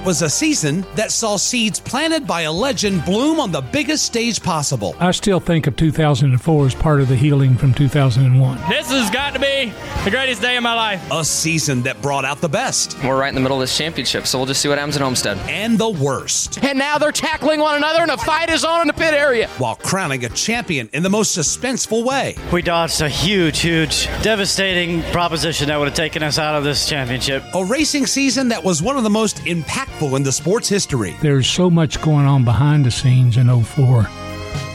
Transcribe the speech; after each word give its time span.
It 0.00 0.06
was 0.06 0.22
a 0.22 0.30
season 0.30 0.86
that 0.94 1.12
saw 1.12 1.36
seeds 1.36 1.78
planted 1.78 2.26
by 2.26 2.42
a 2.42 2.52
legend 2.52 3.04
bloom 3.04 3.38
on 3.38 3.52
the 3.52 3.60
biggest 3.60 4.06
stage 4.06 4.42
possible. 4.42 4.96
I 4.98 5.10
still 5.10 5.40
think 5.40 5.66
of 5.66 5.76
2004 5.76 6.66
as 6.66 6.74
part 6.74 7.02
of 7.02 7.08
the 7.08 7.16
healing 7.16 7.54
from 7.54 7.74
2001. 7.74 8.56
This 8.70 8.90
has 8.90 9.10
got 9.10 9.34
to 9.34 9.38
be 9.38 9.70
the 10.02 10.10
greatest 10.10 10.40
day 10.40 10.56
of 10.56 10.62
my 10.62 10.72
life. 10.72 11.06
A 11.12 11.22
season 11.22 11.82
that 11.82 12.00
brought 12.00 12.24
out 12.24 12.40
the 12.40 12.48
best. 12.48 12.96
We're 13.04 13.20
right 13.20 13.28
in 13.28 13.34
the 13.34 13.42
middle 13.42 13.58
of 13.58 13.60
this 13.60 13.76
championship, 13.76 14.26
so 14.26 14.38
we'll 14.38 14.46
just 14.46 14.62
see 14.62 14.70
what 14.70 14.78
happens 14.78 14.96
at 14.96 15.02
Homestead. 15.02 15.36
And 15.50 15.78
the 15.78 15.90
worst. 15.90 16.64
And 16.64 16.78
now 16.78 16.96
they're 16.96 17.12
tackling 17.12 17.60
one 17.60 17.76
another 17.76 18.00
and 18.00 18.10
a 18.10 18.16
fight 18.16 18.48
is 18.48 18.64
on 18.64 18.80
in 18.80 18.86
the 18.86 18.94
pit 18.94 19.12
area. 19.12 19.48
While 19.58 19.76
crowning 19.76 20.24
a 20.24 20.30
champion 20.30 20.88
in 20.94 21.02
the 21.02 21.10
most 21.10 21.36
suspenseful 21.36 22.06
way. 22.06 22.36
We 22.50 22.62
dodged 22.62 23.02
a 23.02 23.08
huge, 23.10 23.60
huge, 23.60 24.06
devastating 24.22 25.02
proposition 25.12 25.68
that 25.68 25.78
would 25.78 25.88
have 25.88 25.94
taken 25.94 26.22
us 26.22 26.38
out 26.38 26.54
of 26.54 26.64
this 26.64 26.88
championship. 26.88 27.44
A 27.54 27.62
racing 27.62 28.06
season 28.06 28.48
that 28.48 28.64
was 28.64 28.80
one 28.80 28.96
of 28.96 29.02
the 29.02 29.10
most 29.10 29.36
impactful 29.44 29.89
in 30.00 30.22
the 30.22 30.32
sport's 30.32 30.68
history. 30.68 31.14
There's 31.20 31.46
so 31.46 31.70
much 31.70 32.00
going 32.00 32.26
on 32.26 32.44
behind 32.44 32.86
the 32.86 32.90
scenes 32.90 33.36
in 33.36 33.48
04, 33.62 34.06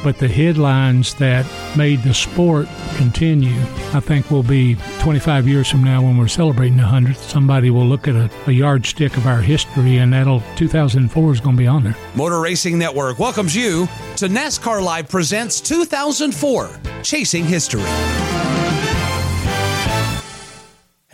but 0.03 0.17
the 0.19 0.27
headlines 0.27 1.15
that 1.15 1.45
made 1.75 2.03
the 2.03 2.13
sport 2.13 2.67
continue, 2.95 3.59
I 3.93 3.99
think 3.99 4.29
will 4.29 4.43
be 4.43 4.75
25 4.99 5.47
years 5.47 5.69
from 5.69 5.83
now 5.83 6.01
when 6.01 6.17
we're 6.17 6.27
celebrating 6.27 6.77
the 6.77 6.83
100th. 6.83 7.17
Somebody 7.17 7.69
will 7.71 7.85
look 7.85 8.07
at 8.07 8.15
a, 8.15 8.29
a 8.47 8.51
yardstick 8.51 9.17
of 9.17 9.25
our 9.25 9.41
history, 9.41 9.97
and 9.97 10.13
that'll 10.13 10.43
2004 10.55 11.31
is 11.33 11.39
going 11.39 11.55
to 11.55 11.59
be 11.59 11.67
on 11.67 11.83
there. 11.83 11.95
Motor 12.15 12.39
Racing 12.39 12.77
Network 12.77 13.17
welcomes 13.17 13.55
you 13.55 13.87
to 14.17 14.27
NASCAR 14.27 14.81
Live 14.83 15.09
Presents 15.09 15.59
2004 15.59 16.69
Chasing 17.03 17.45
History. 17.45 18.44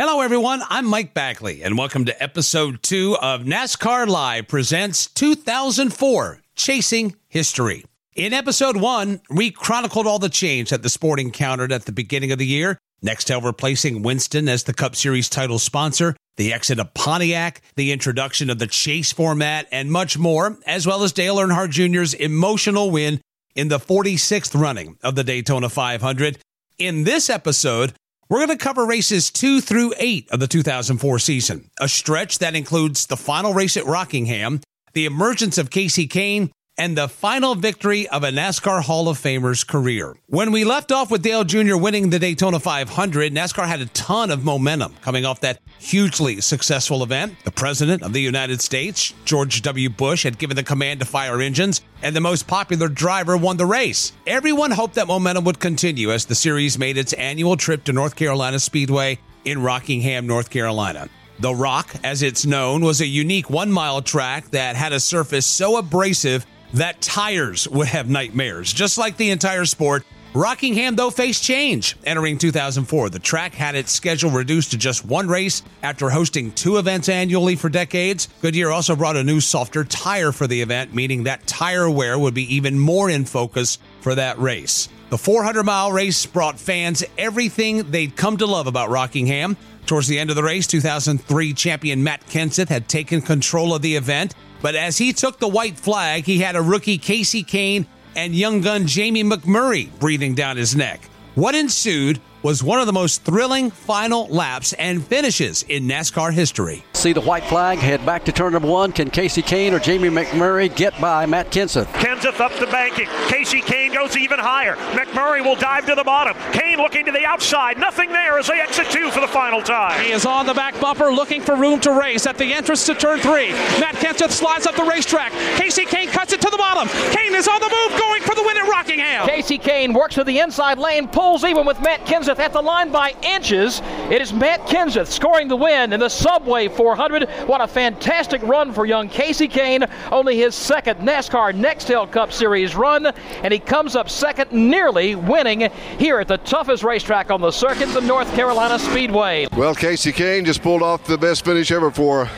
Hello, 0.04 0.22
everyone. 0.22 0.64
I'm 0.68 0.88
Mike 0.88 1.14
Bagley, 1.14 1.62
and 1.62 1.78
welcome 1.78 2.06
to 2.06 2.24
episode 2.24 2.82
two 2.82 3.16
of 3.22 3.42
NASCAR 3.42 4.08
Live 4.08 4.48
Presents 4.48 5.06
2004 5.06 6.42
Chasing 6.56 7.16
History. 7.28 7.86
In 8.16 8.34
episode 8.34 8.78
one, 8.78 9.22
we 9.30 9.52
chronicled 9.52 10.08
all 10.08 10.18
the 10.18 10.28
change 10.28 10.72
that 10.72 10.82
the 10.82 10.90
sport 10.90 11.20
encountered 11.20 11.72
at 11.72 11.86
the 11.86 11.92
beginning 11.92 12.32
of 12.32 12.40
the 12.40 12.48
year. 12.48 12.80
Nextel 13.06 13.44
replacing 13.44 14.02
Winston 14.02 14.50
as 14.50 14.64
the 14.64 14.74
Cup 14.74 14.96
Series 14.96 15.30
title 15.30 15.60
sponsor, 15.60 16.16
the 16.36 16.52
exit 16.52 16.80
of 16.80 16.96
Pontiac, 16.96 17.62
the 17.76 17.92
introduction 17.92 18.50
of 18.50 18.58
the 18.58 18.66
chase 18.66 19.12
format, 19.12 19.68
and 19.72 19.92
much 19.92 20.18
more, 20.18 20.58
as 20.66 20.88
well 20.88 21.04
as 21.04 21.14
Dale 21.14 21.38
Earnhardt 21.38 21.70
Jr.'s 21.70 22.16
emotional 22.16 22.90
win 22.90 23.22
in 23.54 23.68
the 23.68 23.78
46th 23.78 24.60
running 24.60 24.98
of 25.04 25.14
the 25.14 25.24
Daytona 25.24 25.70
500. 25.70 26.40
In 26.80 27.04
this 27.04 27.30
episode, 27.30 27.94
we're 28.32 28.38
going 28.38 28.58
to 28.58 28.64
cover 28.64 28.86
races 28.86 29.30
two 29.30 29.60
through 29.60 29.94
eight 29.98 30.32
of 30.32 30.40
the 30.40 30.48
2004 30.48 31.20
season, 31.20 31.70
a 31.82 31.90
stretch 31.90 32.40
that 32.40 32.56
includes 32.56 33.08
the 33.08 33.18
final 33.18 33.54
race 33.54 33.76
at 33.76 33.86
Rockingham, 33.86 34.62
the 34.94 35.06
emergence 35.06 35.58
of 35.58 35.70
Kasey 35.70 36.08
Kahne, 36.08 36.50
and 36.82 36.98
the 36.98 37.08
final 37.08 37.54
victory 37.54 38.08
of 38.08 38.24
a 38.24 38.32
NASCAR 38.32 38.82
Hall 38.82 39.08
of 39.08 39.20
Famer's 39.20 39.64
career. 39.64 40.16
When 40.26 40.52
we 40.52 40.64
left 40.64 40.92
off 40.92 41.12
with 41.12 41.22
Dale 41.22 41.44
Jr. 41.44 41.78
winning 41.78 42.10
the 42.10 42.18
Daytona 42.18 42.60
500, 42.60 43.32
NASCAR 43.32 43.68
had 43.68 43.82
a 43.82 43.86
ton 43.86 44.32
of 44.32 44.44
momentum 44.44 44.96
coming 45.04 45.24
off 45.24 45.42
that 45.42 45.60
hugely 45.78 46.42
successful 46.42 47.04
event. 47.04 47.36
The 47.44 47.52
President 47.52 48.02
of 48.02 48.14
the 48.14 48.22
United 48.22 48.62
States, 48.62 49.14
George 49.26 49.62
W. 49.62 49.92
Bush, 49.92 50.24
had 50.24 50.40
given 50.40 50.56
the 50.56 50.64
command 50.64 51.02
to 51.02 51.06
fire 51.06 51.40
engines, 51.40 51.82
and 52.02 52.16
the 52.16 52.20
most 52.20 52.48
popular 52.48 52.88
driver 52.88 53.38
won 53.38 53.58
the 53.58 53.66
race. 53.68 54.12
Everyone 54.26 54.72
hoped 54.72 54.96
that 54.96 55.06
momentum 55.06 55.44
would 55.44 55.60
continue 55.60 56.12
as 56.12 56.26
the 56.26 56.34
series 56.34 56.80
made 56.80 56.98
its 56.98 57.14
annual 57.14 57.58
trip 57.58 57.84
to 57.84 57.94
North 57.94 58.16
Carolina 58.16 58.60
Speedway 58.60 59.20
in 59.46 59.62
Rockingham, 59.62 60.26
North 60.26 60.50
Carolina. 60.50 61.10
The 61.42 61.54
Rock, 61.54 61.94
as 62.04 62.24
it's 62.24 62.44
known, 62.44 62.84
was 62.84 63.02
a 63.02 63.06
unique 63.06 63.52
one 63.52 63.72
mile 63.72 64.02
track 64.02 64.50
that 64.50 64.76
had 64.76 64.94
a 64.94 65.00
surface 65.00 65.46
so 65.46 65.78
abrasive 65.78 66.46
that 66.74 67.02
tires 67.02 67.68
would 67.68 67.88
have 67.88 68.10
nightmares. 68.10 68.72
Just 68.72 68.98
like 68.98 69.18
the 69.18 69.32
entire 69.32 69.66
sport, 69.66 70.04
Rockingham, 70.34 70.96
though, 70.96 71.10
faced 71.10 71.44
change. 71.44 71.98
Entering 72.06 72.38
2004, 72.38 73.10
the 73.10 73.20
track 73.20 73.54
had 73.54 73.76
its 73.76 73.92
schedule 73.92 74.32
reduced 74.32 74.72
to 74.72 74.78
just 74.78 75.04
one 75.04 75.28
race 75.28 75.62
after 75.84 76.10
hosting 76.10 76.54
two 76.54 76.78
events 76.78 77.10
annually 77.10 77.58
for 77.58 77.68
decades. 77.68 78.30
Goodyear 78.42 78.70
also 78.70 78.96
brought 78.96 79.18
a 79.18 79.26
new, 79.26 79.42
softer 79.42 79.84
tire 79.84 80.32
for 80.32 80.48
the 80.48 80.62
event, 80.62 80.94
meaning 80.94 81.24
that 81.24 81.46
tire 81.48 81.90
wear 81.90 82.18
would 82.18 82.34
be 82.34 82.56
even 82.56 82.80
more 82.80 83.10
in 83.10 83.26
focus 83.26 83.78
for 84.00 84.16
that 84.16 84.40
race. 84.40 84.88
The 85.10 85.18
400 85.18 85.66
mile 85.66 85.92
race 85.92 86.26
brought 86.26 86.58
fans 86.58 87.04
everything 87.18 87.92
they'd 87.92 88.16
come 88.16 88.38
to 88.38 88.46
love 88.46 88.68
about 88.68 88.90
Rockingham. 88.90 89.58
Towards 89.86 90.08
the 90.08 90.18
end 90.18 90.30
of 90.30 90.38
the 90.38 90.44
race, 90.44 90.66
2003 90.68 91.54
champion 91.54 92.02
Matt 92.02 92.26
Kenseth 92.28 92.70
had 92.70 92.88
taken 92.88 93.22
control 93.22 93.76
of 93.76 93.82
the 93.82 93.98
event. 93.98 94.34
But 94.62 94.76
as 94.76 94.98
he 94.98 95.14
took 95.14 95.40
the 95.40 95.48
white 95.48 95.78
flag, 95.78 96.26
he 96.26 96.40
had 96.40 96.56
a 96.56 96.62
rookie 96.62 97.00
Kasey 97.00 97.46
Kahne 97.46 97.86
and 98.16 98.36
young 98.36 98.62
gun 98.62 98.88
Jamie 98.88 99.24
McMurray 99.24 99.90
breathing 100.00 100.36
down 100.36 100.58
his 100.58 100.76
neck. 100.76 101.02
What 101.36 101.56
ensued 101.56 102.20
was 102.44 102.64
one 102.64 102.80
of 102.80 102.88
the 102.88 102.94
most 102.94 103.24
thrilling 103.24 103.70
final 103.70 104.28
laps 104.28 104.74
and 104.74 105.06
finishes 105.06 105.64
in 105.64 105.88
NASCAR 105.88 106.34
history. 106.34 106.84
See 106.94 107.14
the 107.14 107.22
white 107.22 107.44
flag, 107.44 107.78
head 107.78 108.06
back 108.06 108.26
to 108.26 108.32
turn 108.32 108.54
number 108.54 108.68
one. 108.68 108.92
Can 108.92 109.10
Kasey 109.12 109.44
Kahne 109.44 109.74
or 109.74 109.80
Jamie 109.80 110.10
McMurray 110.10 110.76
get 110.76 111.00
by 111.00 111.26
Matt 111.26 111.52
Kenseth? 111.52 111.86
Kenseth 111.94 112.40
up 112.40 112.54
the 112.60 112.68
banking. 112.68 113.08
Kasey 113.28 113.62
Kahne 113.62 113.94
goes 113.94 114.18
even 114.18 114.40
higher. 114.40 114.76
McMurray 114.94 115.44
will 115.44 115.56
dive 115.56 115.86
to 115.86 115.96
the 115.96 116.04
bottom. 116.04 116.36
Kahne 116.52 116.78
looking 116.78 117.06
to 117.06 117.12
the 117.12 117.26
outside. 117.26 117.78
Nothing 117.78 118.12
there 118.12 118.40
as 118.40 118.48
they 118.48 118.60
exit 118.60 118.90
two 118.90 119.12
for 119.12 119.22
the 119.22 119.28
final 119.28 119.62
time. 119.62 120.04
He 120.04 120.12
is 120.12 120.26
on 120.26 120.46
the 120.46 120.54
back 120.54 120.80
bumper 120.80 121.12
looking 121.12 121.42
for 121.42 121.56
room 121.56 121.80
to 121.82 121.92
race 121.92 122.26
at 122.26 122.38
the 122.38 122.54
entrance 122.54 122.86
to 122.88 122.96
turn 122.96 123.20
three. 123.20 123.52
Matt 123.80 123.96
Kenseth 123.96 124.32
slides 124.32 124.66
up 124.66 124.76
the 124.76 124.84
racetrack. 124.84 125.32
Kasey 125.58 125.86
Kahne 125.86 126.08
cuts 126.12 126.34
it 126.34 126.42
to 126.42 126.50
the 126.50 126.58
bottom. 126.58 126.88
Kahne 126.88 127.36
is 127.36 127.48
on 127.48 127.60
the 127.60 127.70
move 127.70 128.00
going 128.00 128.22
for 128.24 128.36
the 128.36 128.44
win 128.44 128.58
at 128.58 128.68
Rockingham. 128.70 129.28
Kasey 129.28 129.62
Kahne 129.62 129.94
works 129.94 130.16
to 130.16 130.24
the 130.24 130.40
inside 130.40 130.78
lane, 130.78 131.08
pulls 131.08 131.44
even 131.44 131.66
with 131.66 131.80
Matt 131.82 132.06
Kenseth 132.06 132.31
at 132.40 132.54
the 132.54 132.62
line 132.62 132.92
by 132.92 133.14
inches. 133.22 133.82
It 134.10 134.22
is 134.22 134.32
Matt 134.34 134.62
Kenseth 134.68 135.08
scoring 135.08 135.48
the 135.48 135.56
win 135.56 135.94
in 135.94 136.00
the 136.00 136.10
Subway 136.10 136.68
400. 136.68 137.30
What 137.48 137.62
a 137.62 137.68
fantastic 137.68 138.42
run 138.44 138.74
for 138.74 138.86
young 138.86 139.10
Kasey 139.10 139.50
Kahne. 139.50 139.90
Only 140.12 140.38
his 140.38 140.56
second 140.56 141.00
NASCAR 141.00 141.54
Nextel 141.54 142.12
Cup 142.12 142.32
Series 142.32 142.76
run, 142.76 143.06
and 143.06 143.54
he 143.54 143.60
comes 143.60 143.96
up 143.96 144.10
second, 144.10 144.52
nearly 144.52 145.16
winning 145.16 145.70
here 145.98 146.20
at 146.20 146.28
the 146.28 146.38
toughest 146.38 146.84
racetrack 146.84 147.32
on 147.32 147.42
the 147.42 147.52
circuit, 147.52 147.88
the 147.94 148.02
North 148.02 148.34
Carolina 148.34 148.80
Speedway. 148.80 149.48
Well, 149.56 149.76
Kasey 149.76 150.14
Kahne 150.14 150.46
just 150.46 150.62
pulled 150.62 150.82
off 150.82 151.06
the 151.06 151.18
best 151.18 151.46
finish 151.46 151.72
ever 151.72 151.92
for 151.92 152.30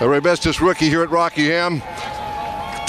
a 0.00 0.20
bestest 0.20 0.60
rookie 0.60 0.88
here 0.88 1.02
at 1.02 1.10
Rockingham. 1.10 1.82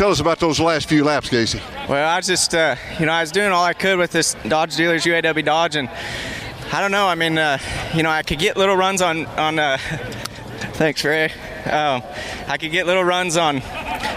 Tell 0.01 0.09
us 0.09 0.19
about 0.19 0.39
those 0.39 0.59
last 0.59 0.89
few 0.89 1.03
laps, 1.03 1.30
Kasey. 1.30 1.62
Well, 1.88 2.09
I 2.09 2.21
just, 2.21 2.56
uh, 2.56 2.75
you 3.00 3.06
know, 3.06 3.12
I 3.12 3.21
was 3.21 3.31
doing 3.31 3.51
all 3.51 3.63
I 3.63 3.74
could 3.74 4.00
with 4.00 4.12
this 4.12 4.36
Dodge 4.48 4.75
dealers 4.75 5.03
UAW 5.03 5.45
Dodge, 5.45 5.75
and 5.75 5.88
I 6.74 6.81
don't 6.81 6.89
know. 6.89 7.06
I 7.06 7.13
mean, 7.13 7.38
uh, 7.38 7.59
you 7.94 8.01
know, 8.01 8.09
I 8.09 8.24
could 8.24 8.39
get 8.39 8.57
little 8.57 8.75
runs 8.75 9.03
on 9.03 9.27
on. 9.27 9.59
Uh, 9.59 9.77
thanks, 10.74 11.06
Ray. 11.06 11.31
Um, 11.65 12.03
I 12.47 12.57
could 12.57 12.71
get 12.71 12.85
little 12.85 13.03
runs 13.03 13.37
on 13.37 13.57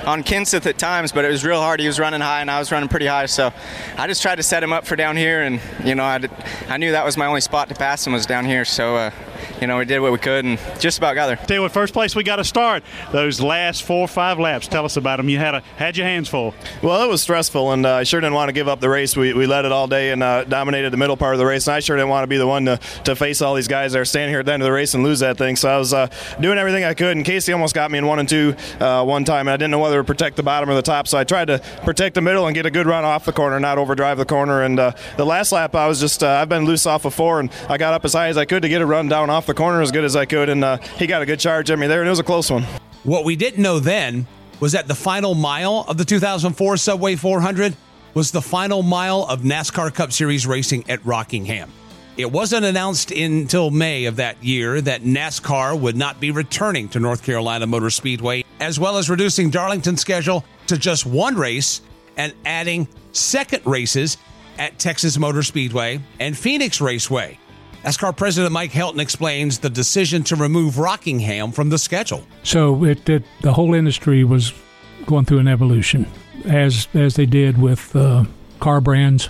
on 0.06 0.22
Kenseth 0.22 0.66
at 0.66 0.78
times, 0.78 1.12
but 1.12 1.24
it 1.24 1.28
was 1.28 1.44
real 1.44 1.60
hard. 1.60 1.80
He 1.80 1.86
was 1.86 1.98
running 1.98 2.20
high, 2.20 2.40
and 2.40 2.50
I 2.50 2.58
was 2.58 2.70
running 2.70 2.88
pretty 2.88 3.06
high. 3.06 3.26
So 3.26 3.52
I 3.96 4.06
just 4.06 4.22
tried 4.22 4.36
to 4.36 4.42
set 4.42 4.62
him 4.62 4.72
up 4.72 4.86
for 4.86 4.96
down 4.96 5.16
here, 5.16 5.42
and 5.42 5.60
you 5.84 5.94
know, 5.94 6.04
I, 6.04 6.18
did, 6.18 6.30
I 6.68 6.76
knew 6.76 6.92
that 6.92 7.04
was 7.04 7.16
my 7.16 7.26
only 7.26 7.40
spot 7.40 7.68
to 7.68 7.74
pass 7.74 8.06
him 8.06 8.12
was 8.12 8.26
down 8.26 8.44
here. 8.44 8.64
So 8.64 8.96
uh, 8.96 9.10
you 9.60 9.66
know, 9.66 9.78
we 9.78 9.84
did 9.84 10.00
what 10.00 10.12
we 10.12 10.18
could 10.18 10.44
and 10.44 10.58
just 10.78 10.98
about 10.98 11.14
got 11.14 11.26
there. 11.26 11.36
Tell 11.36 11.56
you 11.56 11.62
what, 11.62 11.72
first 11.72 11.92
place 11.92 12.14
we 12.14 12.22
got 12.22 12.36
to 12.36 12.44
start. 12.44 12.82
Those 13.12 13.40
last 13.40 13.82
four 13.82 14.00
or 14.00 14.08
five 14.08 14.38
laps. 14.38 14.68
Tell 14.68 14.84
us 14.84 14.96
about 14.96 15.16
them. 15.16 15.28
You 15.28 15.38
had 15.38 15.54
a 15.54 15.60
had 15.76 15.96
your 15.96 16.06
hands 16.06 16.28
full. 16.28 16.54
Well, 16.82 17.02
it 17.02 17.08
was 17.08 17.22
stressful, 17.22 17.72
and 17.72 17.86
uh, 17.86 17.94
I 17.94 18.04
sure 18.04 18.20
didn't 18.20 18.34
want 18.34 18.48
to 18.48 18.52
give 18.52 18.68
up 18.68 18.80
the 18.80 18.88
race. 18.88 19.16
We, 19.16 19.32
we 19.32 19.46
led 19.46 19.64
it 19.64 19.72
all 19.72 19.86
day 19.86 20.10
and 20.10 20.22
uh, 20.22 20.44
dominated 20.44 20.90
the 20.90 20.96
middle 20.96 21.16
part 21.16 21.34
of 21.34 21.38
the 21.38 21.46
race, 21.46 21.66
and 21.66 21.74
I 21.74 21.80
sure 21.80 21.96
didn't 21.96 22.08
want 22.08 22.24
to 22.24 22.28
be 22.28 22.36
the 22.36 22.46
one 22.46 22.64
to, 22.66 22.78
to 23.04 23.16
face 23.16 23.40
all 23.42 23.54
these 23.54 23.68
guys 23.68 23.92
that 23.92 24.00
are 24.00 24.04
standing 24.04 24.30
here 24.30 24.40
at 24.40 24.46
the 24.46 24.52
end 24.52 24.62
of 24.62 24.66
the 24.66 24.72
race 24.72 24.94
and 24.94 25.02
lose 25.02 25.20
that 25.20 25.38
thing. 25.38 25.56
So 25.56 25.68
I 25.68 25.78
was 25.78 25.92
uh, 25.92 26.08
doing 26.40 26.58
everything 26.58 26.84
I 26.84 26.94
could, 26.94 27.16
and 27.16 27.24
Kasey 27.34 27.52
almost 27.52 27.74
got 27.74 27.90
me 27.90 27.98
in 27.98 28.06
one 28.06 28.18
and 28.18 28.28
two 28.28 28.54
uh, 28.80 29.04
one 29.04 29.24
time, 29.24 29.48
and 29.48 29.50
I 29.50 29.56
didn't 29.56 29.72
know 29.72 29.80
whether 29.80 29.98
to 29.98 30.04
protect 30.04 30.36
the 30.36 30.42
bottom 30.42 30.70
or 30.70 30.74
the 30.74 30.82
top, 30.82 31.08
so 31.08 31.18
I 31.18 31.24
tried 31.24 31.46
to 31.46 31.58
protect 31.82 32.14
the 32.14 32.20
middle 32.20 32.46
and 32.46 32.54
get 32.54 32.64
a 32.66 32.70
good 32.70 32.86
run 32.86 33.04
off 33.04 33.24
the 33.24 33.32
corner, 33.32 33.58
not 33.58 33.78
overdrive 33.78 34.18
the 34.18 34.24
corner. 34.24 34.62
And 34.62 34.78
uh, 34.78 34.92
the 35.16 35.26
last 35.26 35.52
lap, 35.52 35.74
I 35.74 35.88
was 35.88 36.00
just 36.00 36.22
uh, 36.22 36.28
I've 36.28 36.48
been 36.48 36.64
loose 36.64 36.86
off 36.86 37.04
of 37.04 37.14
four, 37.14 37.40
and 37.40 37.50
I 37.68 37.76
got 37.76 37.92
up 37.92 38.04
as 38.04 38.12
high 38.12 38.28
as 38.28 38.36
I 38.36 38.44
could 38.44 38.62
to 38.62 38.68
get 38.68 38.82
a 38.82 38.86
run 38.86 39.08
down 39.08 39.30
off 39.30 39.46
the 39.46 39.54
corner 39.54 39.82
as 39.82 39.90
good 39.90 40.04
as 40.04 40.14
I 40.16 40.24
could, 40.26 40.48
and 40.48 40.64
uh, 40.64 40.76
he 40.96 41.06
got 41.06 41.22
a 41.22 41.26
good 41.26 41.40
charge 41.40 41.70
at 41.70 41.78
me 41.78 41.86
there, 41.86 42.00
and 42.00 42.06
it 42.06 42.10
was 42.10 42.20
a 42.20 42.24
close 42.24 42.50
one. 42.50 42.64
What 43.02 43.24
we 43.24 43.36
didn't 43.36 43.62
know 43.62 43.80
then 43.80 44.26
was 44.60 44.72
that 44.72 44.86
the 44.86 44.94
final 44.94 45.34
mile 45.34 45.84
of 45.88 45.98
the 45.98 46.04
2004 46.04 46.76
Subway 46.76 47.16
400 47.16 47.76
was 48.14 48.30
the 48.30 48.40
final 48.40 48.82
mile 48.82 49.26
of 49.28 49.40
NASCAR 49.42 49.92
Cup 49.92 50.12
Series 50.12 50.46
racing 50.46 50.88
at 50.88 51.04
Rockingham. 51.04 51.70
It 52.16 52.30
wasn't 52.30 52.64
announced 52.64 53.10
until 53.10 53.72
May 53.72 54.04
of 54.04 54.16
that 54.16 54.42
year 54.42 54.80
that 54.80 55.02
NASCAR 55.02 55.78
would 55.78 55.96
not 55.96 56.20
be 56.20 56.30
returning 56.30 56.88
to 56.90 57.00
North 57.00 57.24
Carolina 57.24 57.66
Motor 57.66 57.90
Speedway, 57.90 58.44
as 58.60 58.78
well 58.78 58.98
as 58.98 59.10
reducing 59.10 59.50
Darlington's 59.50 60.00
schedule 60.00 60.44
to 60.68 60.78
just 60.78 61.06
one 61.06 61.34
race 61.34 61.80
and 62.16 62.32
adding 62.44 62.86
second 63.10 63.66
races 63.66 64.16
at 64.58 64.78
Texas 64.78 65.18
Motor 65.18 65.42
Speedway 65.42 66.00
and 66.20 66.38
Phoenix 66.38 66.80
Raceway. 66.80 67.36
NASCAR 67.82 68.16
President 68.16 68.52
Mike 68.52 68.70
Helton 68.70 69.00
explains 69.00 69.58
the 69.58 69.68
decision 69.68 70.22
to 70.24 70.36
remove 70.36 70.78
Rockingham 70.78 71.50
from 71.50 71.68
the 71.68 71.78
schedule. 71.78 72.24
So 72.44 72.84
it, 72.84 73.08
it 73.08 73.24
the 73.40 73.52
whole 73.52 73.74
industry 73.74 74.22
was 74.22 74.52
going 75.06 75.24
through 75.24 75.40
an 75.40 75.48
evolution, 75.48 76.06
as 76.44 76.86
as 76.94 77.16
they 77.16 77.26
did 77.26 77.60
with 77.60 77.94
uh, 77.96 78.24
car 78.60 78.80
brands. 78.80 79.28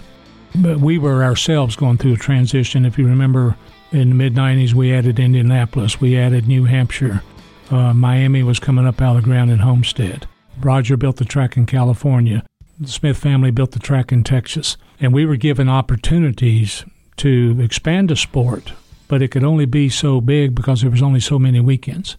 But 0.57 0.79
we 0.79 0.99
were 0.99 1.25
ourselves 1.25 1.77
going 1.77 1.99
through 1.99 2.15
a 2.15 2.19
transition. 2.19 2.85
If 2.85 2.99
you 2.99 3.07
remember, 3.07 3.57
in 3.91 4.11
the 4.11 4.15
mid 4.15 4.35
'90s, 4.35 4.73
we 4.73 4.93
added 4.93 5.19
Indianapolis, 5.19 6.01
we 6.01 6.17
added 6.17 6.47
New 6.47 6.65
Hampshire, 6.65 7.23
uh, 7.71 7.95
Miami 7.95 8.43
was 8.43 8.61
coming 8.61 8.87
up 8.87 9.01
out 9.01 9.17
of 9.17 9.23
the 9.23 9.29
ground 9.29 9.51
in 9.51 9.59
Homestead. 9.59 10.27
Roger 10.61 10.97
built 10.97 11.17
the 11.17 11.25
track 11.25 11.57
in 11.57 11.67
California. 11.67 12.45
The 12.79 12.89
Smith 12.89 13.17
family 13.17 13.51
built 13.51 13.73
the 13.73 13.79
track 13.79 14.13
in 14.13 14.25
Texas, 14.25 14.77
and 15.01 15.13
we 15.13 15.27
were 15.27 15.37
given 15.37 15.69
opportunities 15.69 16.85
to 17.17 17.57
expand 17.61 18.11
the 18.11 18.17
sport, 18.17 18.73
but 19.09 19.23
it 19.23 19.29
could 19.29 19.45
only 19.45 19.67
be 19.67 19.89
so 19.89 20.21
big 20.21 20.55
because 20.55 20.83
there 20.83 20.91
was 20.91 21.03
only 21.03 21.21
so 21.21 21.39
many 21.39 21.61
weekends. 21.61 22.17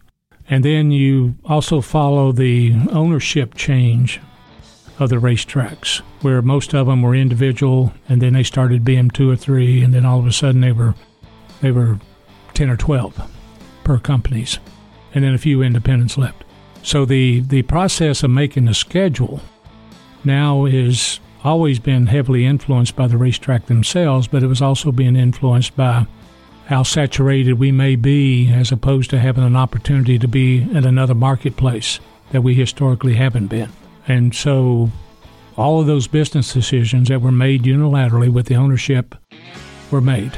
And 0.49 0.63
then 0.63 0.91
you 0.91 1.35
also 1.45 1.81
follow 1.81 2.31
the 2.31 2.73
ownership 2.91 3.55
change 3.55 4.19
of 4.99 5.09
the 5.09 5.17
racetracks, 5.17 6.01
where 6.21 6.41
most 6.41 6.73
of 6.73 6.87
them 6.87 7.01
were 7.01 7.15
individual, 7.15 7.93
and 8.07 8.21
then 8.21 8.33
they 8.33 8.43
started 8.43 8.85
being 8.85 9.09
two 9.09 9.29
or 9.29 9.35
three, 9.35 9.81
and 9.81 9.93
then 9.93 10.05
all 10.05 10.19
of 10.19 10.27
a 10.27 10.31
sudden 10.31 10.61
they 10.61 10.71
were 10.71 10.95
they 11.61 11.71
were 11.71 11.99
ten 12.53 12.69
or 12.69 12.77
twelve 12.77 13.19
per 13.83 13.99
companies, 13.99 14.59
and 15.13 15.23
then 15.23 15.33
a 15.33 15.37
few 15.39 15.61
independents 15.61 16.17
left. 16.17 16.43
So 16.83 17.05
the 17.05 17.41
the 17.41 17.63
process 17.63 18.23
of 18.23 18.31
making 18.31 18.65
the 18.65 18.73
schedule 18.73 19.41
now 20.23 20.65
is 20.65 21.19
always 21.43 21.77
been 21.79 22.07
heavily 22.07 22.45
influenced 22.45 22.95
by 22.95 23.07
the 23.07 23.17
racetrack 23.17 23.67
themselves, 23.67 24.27
but 24.27 24.43
it 24.43 24.47
was 24.47 24.61
also 24.61 24.91
being 24.91 25.15
influenced 25.15 25.75
by 25.75 26.07
how 26.67 26.81
saturated 26.81 27.53
we 27.53 27.71
may 27.71 27.95
be 27.95 28.51
as 28.51 28.71
opposed 28.71 29.11
to 29.11 29.19
having 29.19 29.43
an 29.43 29.55
opportunity 29.55 30.17
to 30.17 30.27
be 30.27 30.63
in 30.63 30.85
another 30.85 31.13
marketplace 31.13 31.99
that 32.31 32.41
we 32.41 32.55
historically 32.55 33.13
haven't 33.13 33.47
been. 33.47 33.69
And 34.07 34.35
so 34.35 34.89
all 35.57 35.79
of 35.79 35.87
those 35.87 36.07
business 36.07 36.53
decisions 36.53 37.09
that 37.09 37.21
were 37.21 37.31
made 37.31 37.63
unilaterally 37.63 38.31
with 38.31 38.47
the 38.47 38.55
ownership 38.55 39.15
were 39.91 40.01
made. 40.01 40.37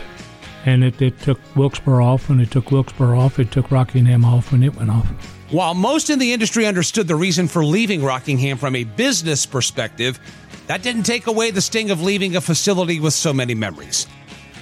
And 0.66 0.84
it, 0.84 1.02
it 1.02 1.20
took 1.22 1.40
Wilkesboro 1.56 2.06
off. 2.06 2.30
When 2.30 2.40
it 2.40 2.52
took 2.52 2.72
Wilkesboro 2.72 3.20
off, 3.20 3.40
it 3.40 3.52
took 3.52 3.72
Rockingham 3.72 4.26
off 4.26 4.52
when 4.52 4.64
it 4.64 4.76
went 4.76 4.90
off. 4.90 5.08
While 5.50 5.74
most 5.74 6.10
in 6.10 6.20
the 6.20 6.34
industry 6.34 6.66
understood 6.66 7.08
the 7.08 7.16
reason 7.16 7.48
for 7.48 7.64
leaving 7.64 8.04
Rockingham 8.04 8.58
from 8.58 8.76
a 8.76 8.84
business 8.84 9.46
perspective, 9.46 10.20
that 10.68 10.84
didn't 10.84 11.04
take 11.04 11.28
away 11.28 11.52
the 11.52 11.62
sting 11.62 11.90
of 11.90 12.02
leaving 12.02 12.36
a 12.36 12.42
facility 12.42 13.00
with 13.00 13.14
so 13.14 13.32
many 13.32 13.56
memories. 13.56 14.08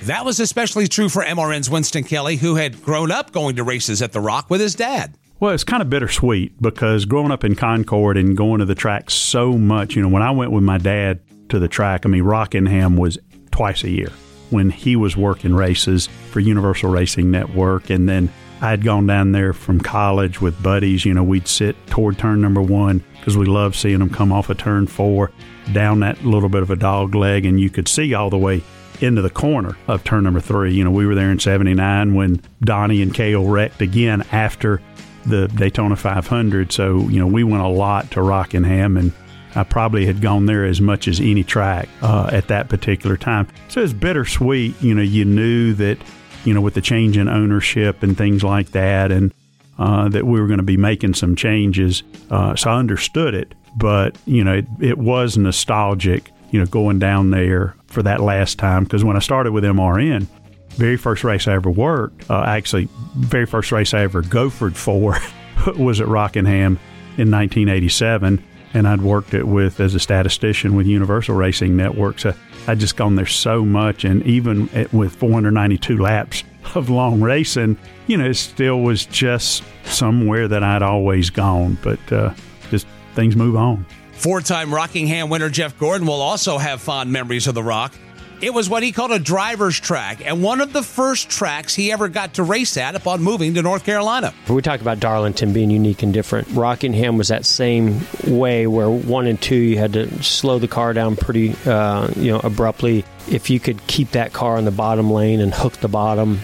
That 0.04 0.24
was 0.24 0.40
especially 0.40 0.88
true 0.88 1.10
for 1.10 1.24
MRN's 1.24 1.72
Winston 1.72 2.04
Kelly, 2.04 2.36
who 2.36 2.56
had 2.56 2.84
grown 2.84 3.12
up 3.12 3.32
going 3.32 3.56
to 3.56 3.64
races 3.64 4.04
at 4.04 4.12
the 4.12 4.20
Rock 4.20 4.52
with 4.52 4.62
his 4.62 4.76
dad. 4.76 5.18
Well, 5.46 5.54
it's 5.54 5.64
kind 5.64 5.84
of 5.84 5.92
bittersweet 5.92 6.60
because 6.60 7.06
growing 7.06 7.30
up 7.30 7.44
in 7.44 7.54
Concord 7.54 8.18
and 8.18 8.36
going 8.36 8.62
to 8.62 8.66
the 8.66 8.74
track 8.74 9.12
so 9.12 9.56
much, 9.60 9.96
you 9.96 10.02
know, 10.02 10.08
when 10.08 10.24
I 10.24 10.32
went 10.32 10.52
with 10.52 10.64
my 10.64 10.80
dad 10.80 11.20
to 11.50 11.60
the 11.60 11.68
track, 11.68 12.04
I 12.04 12.10
mean, 12.10 12.24
Rockingham 12.24 12.98
was 12.98 13.20
twice 13.52 13.84
a 13.84 13.92
year 13.92 14.12
when 14.50 14.72
he 14.72 14.96
was 14.96 15.16
working 15.16 15.54
races 15.54 16.08
for 16.32 16.40
Universal 16.40 16.90
Racing 16.90 17.30
Network. 17.30 17.92
And 17.92 18.10
then 18.10 18.34
I 18.60 18.72
had 18.72 18.84
gone 18.84 19.06
down 19.06 19.34
there 19.34 19.54
from 19.54 19.80
college 19.80 20.42
with 20.42 20.64
buddies. 20.64 21.06
You 21.06 21.14
know, 21.14 21.24
we'd 21.24 21.48
sit 21.48 21.76
toward 21.86 22.18
turn 22.18 22.42
number 22.42 22.64
one 22.64 23.04
because 23.20 23.38
we 23.38 23.46
loved 23.46 23.76
seeing 23.76 24.00
them 24.00 24.10
come 24.10 24.32
off 24.32 24.50
of 24.50 24.58
turn 24.58 24.88
four 24.88 25.32
down 25.74 26.00
that 26.00 26.26
little 26.26 26.50
bit 26.50 26.64
of 26.64 26.72
a 26.72 26.76
dog 26.76 27.14
leg, 27.14 27.46
and 27.46 27.60
you 27.60 27.70
could 27.70 27.88
see 27.88 28.16
all 28.16 28.32
the 28.32 28.38
way 28.40 28.64
into 29.00 29.22
the 29.22 29.30
corner 29.30 29.78
of 29.88 30.04
turn 30.04 30.24
number 30.24 30.40
three. 30.40 30.74
You 30.74 30.86
know, 30.86 30.90
we 30.90 31.06
were 31.06 31.14
there 31.14 31.30
in 31.30 31.38
79 31.38 32.16
when 32.16 32.42
Donnie 32.62 33.04
and 33.04 33.14
Cale 33.14 33.46
wrecked 33.46 33.84
again 33.84 34.24
after 34.32 34.82
the 35.26 35.48
Daytona 35.48 35.96
500. 35.96 36.72
So, 36.72 37.08
you 37.10 37.20
know, 37.20 37.28
we 37.28 37.44
went 37.44 37.64
a 37.64 37.68
lot 37.68 38.12
to 38.12 38.22
Rockingham 38.22 38.98
and 38.98 39.12
I 39.56 39.64
probably 39.64 40.06
had 40.06 40.22
gone 40.22 40.46
there 40.46 40.66
as 40.66 40.82
much 40.82 41.08
as 41.08 41.20
any 41.20 41.44
track 41.44 41.88
uh, 42.02 42.30
at 42.32 42.50
that 42.50 42.68
particular 42.68 43.16
time. 43.16 43.48
So 43.70 43.82
it's 43.82 43.94
bittersweet. 43.94 44.82
You 44.82 44.94
know, 44.94 45.02
you 45.02 45.24
knew 45.24 45.74
that, 45.76 45.98
you 46.44 46.54
know, 46.54 46.62
with 46.62 46.74
the 46.74 46.82
change 46.82 47.18
in 47.18 47.28
ownership 47.30 48.04
and 48.04 48.18
things 48.18 48.44
like 48.44 48.72
that, 48.72 49.12
and 49.12 49.34
uh, 49.80 50.10
that 50.10 50.26
we 50.26 50.40
were 50.40 50.48
going 50.48 50.58
to 50.58 50.64
be 50.64 50.78
making 50.78 51.14
some 51.14 51.36
changes. 51.36 52.04
Uh, 52.30 52.56
so 52.56 52.70
I 52.70 52.78
understood 52.78 53.34
it 53.34 53.54
but 53.76 54.18
you 54.26 54.44
know 54.44 54.54
it, 54.54 54.66
it 54.80 54.98
was 54.98 55.38
nostalgic 55.38 56.32
you 56.52 56.60
know 56.60 56.66
going 56.66 57.00
down 57.00 57.32
there 57.32 57.76
for 57.88 58.02
that 58.02 58.22
last 58.22 58.58
time 58.58 58.84
because 58.84 59.04
when 59.04 59.16
I 59.16 59.20
started 59.20 59.52
with 59.52 59.64
MRN 59.64 60.28
very 60.76 60.98
first 60.98 61.24
race 61.24 61.48
I 61.48 61.54
ever 61.54 61.70
worked 61.70 62.30
uh, 62.30 62.44
actually 62.46 62.90
very 63.16 63.46
first 63.46 63.72
race 63.72 63.94
I 63.94 64.02
ever 64.02 64.22
gophered 64.22 64.76
for 64.76 65.18
was 65.78 66.02
at 66.02 66.08
Rockingham 66.08 66.80
in 67.18 67.32
1987 67.32 68.44
and 68.74 68.88
I'd 68.88 69.02
worked 69.02 69.34
it 69.34 69.48
with 69.48 69.80
as 69.80 69.96
a 69.96 70.00
statistician 70.00 70.76
with 70.76 70.86
Universal 70.86 71.36
Racing 71.36 71.78
Network 71.78 72.20
so 72.20 72.34
I'd 72.68 72.80
just 72.80 72.96
gone 72.96 73.16
there 73.16 73.26
so 73.26 73.64
much 73.64 74.04
and 74.04 74.24
even 74.24 74.70
at, 74.70 74.92
with 74.94 75.16
492 75.16 75.98
laps 75.98 76.44
of 76.76 76.90
long 76.90 77.22
racing 77.22 77.78
you 78.08 78.18
know 78.18 78.26
it 78.26 78.36
still 78.36 78.82
was 78.82 79.06
just 79.06 79.64
somewhere 79.86 80.48
that 80.48 80.64
I'd 80.64 80.82
always 80.82 81.30
gone 81.30 81.78
but 81.82 82.12
uh, 82.12 82.34
just 82.70 82.88
things 83.14 83.36
move 83.36 83.56
on. 83.56 83.86
Four 84.12 84.42
time 84.42 84.74
Rockingham 84.74 85.30
winner 85.30 85.50
Jeff 85.50 85.78
Gordon 85.78 86.08
will 86.08 86.22
also 86.22 86.58
have 86.58 86.82
fond 86.82 87.12
memories 87.12 87.48
of 87.48 87.56
the 87.56 87.64
Rock. 87.64 87.94
It 88.42 88.54
was 88.54 88.70
what 88.70 88.84
he 88.84 88.92
called 88.92 89.12
a 89.12 89.20
driver's 89.20 89.80
track, 89.80 90.22
and 90.26 90.44
one 90.44 90.62
of 90.62 90.74
the 90.74 90.84
first 90.84 91.30
tracks 91.30 91.74
he 91.74 91.92
ever 91.92 92.10
got 92.10 92.36
to 92.36 92.44
race 92.44 92.78
at 92.78 92.96
upon 92.96 93.24
moving 93.24 93.54
to 93.54 93.62
North 93.62 93.86
Carolina. 93.86 94.34
We 94.50 94.62
talk 94.62 94.82
about 94.82 95.00
Darlington 95.00 95.54
being 95.54 95.70
unique 95.70 96.04
and 96.04 96.14
different. 96.14 96.48
Rockingham 96.50 97.18
was 97.18 97.30
that 97.30 97.46
same 97.46 98.02
way, 98.28 98.68
where 98.68 98.90
one 98.90 99.28
and 99.28 99.42
two 99.42 99.56
you 99.56 99.78
had 99.78 99.94
to 99.94 100.24
slow 100.24 100.60
the 100.60 100.68
car 100.68 100.94
down 100.94 101.16
pretty, 101.16 101.56
uh, 101.66 102.10
you 102.16 102.32
know, 102.32 102.40
abruptly. 102.44 103.06
If 103.30 103.50
you 103.50 103.60
could 103.60 103.86
keep 103.88 104.12
that 104.12 104.34
car 104.34 104.58
in 104.58 104.66
the 104.66 104.72
bottom 104.72 105.10
lane 105.10 105.40
and 105.40 105.54
hook 105.54 105.74
the 105.78 105.88
bottom, 105.88 106.40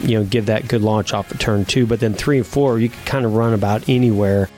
you 0.00 0.18
know, 0.18 0.24
give 0.24 0.46
that 0.46 0.68
good 0.68 0.82
launch 0.82 1.12
off 1.12 1.30
of 1.30 1.38
turn 1.38 1.64
two. 1.64 1.86
But 1.86 2.00
then 2.00 2.14
three 2.14 2.38
and 2.38 2.46
four, 2.46 2.78
you 2.78 2.88
could 2.88 3.04
kind 3.04 3.26
of 3.26 3.34
run 3.34 3.52
about 3.52 3.88
anywhere 3.88 4.48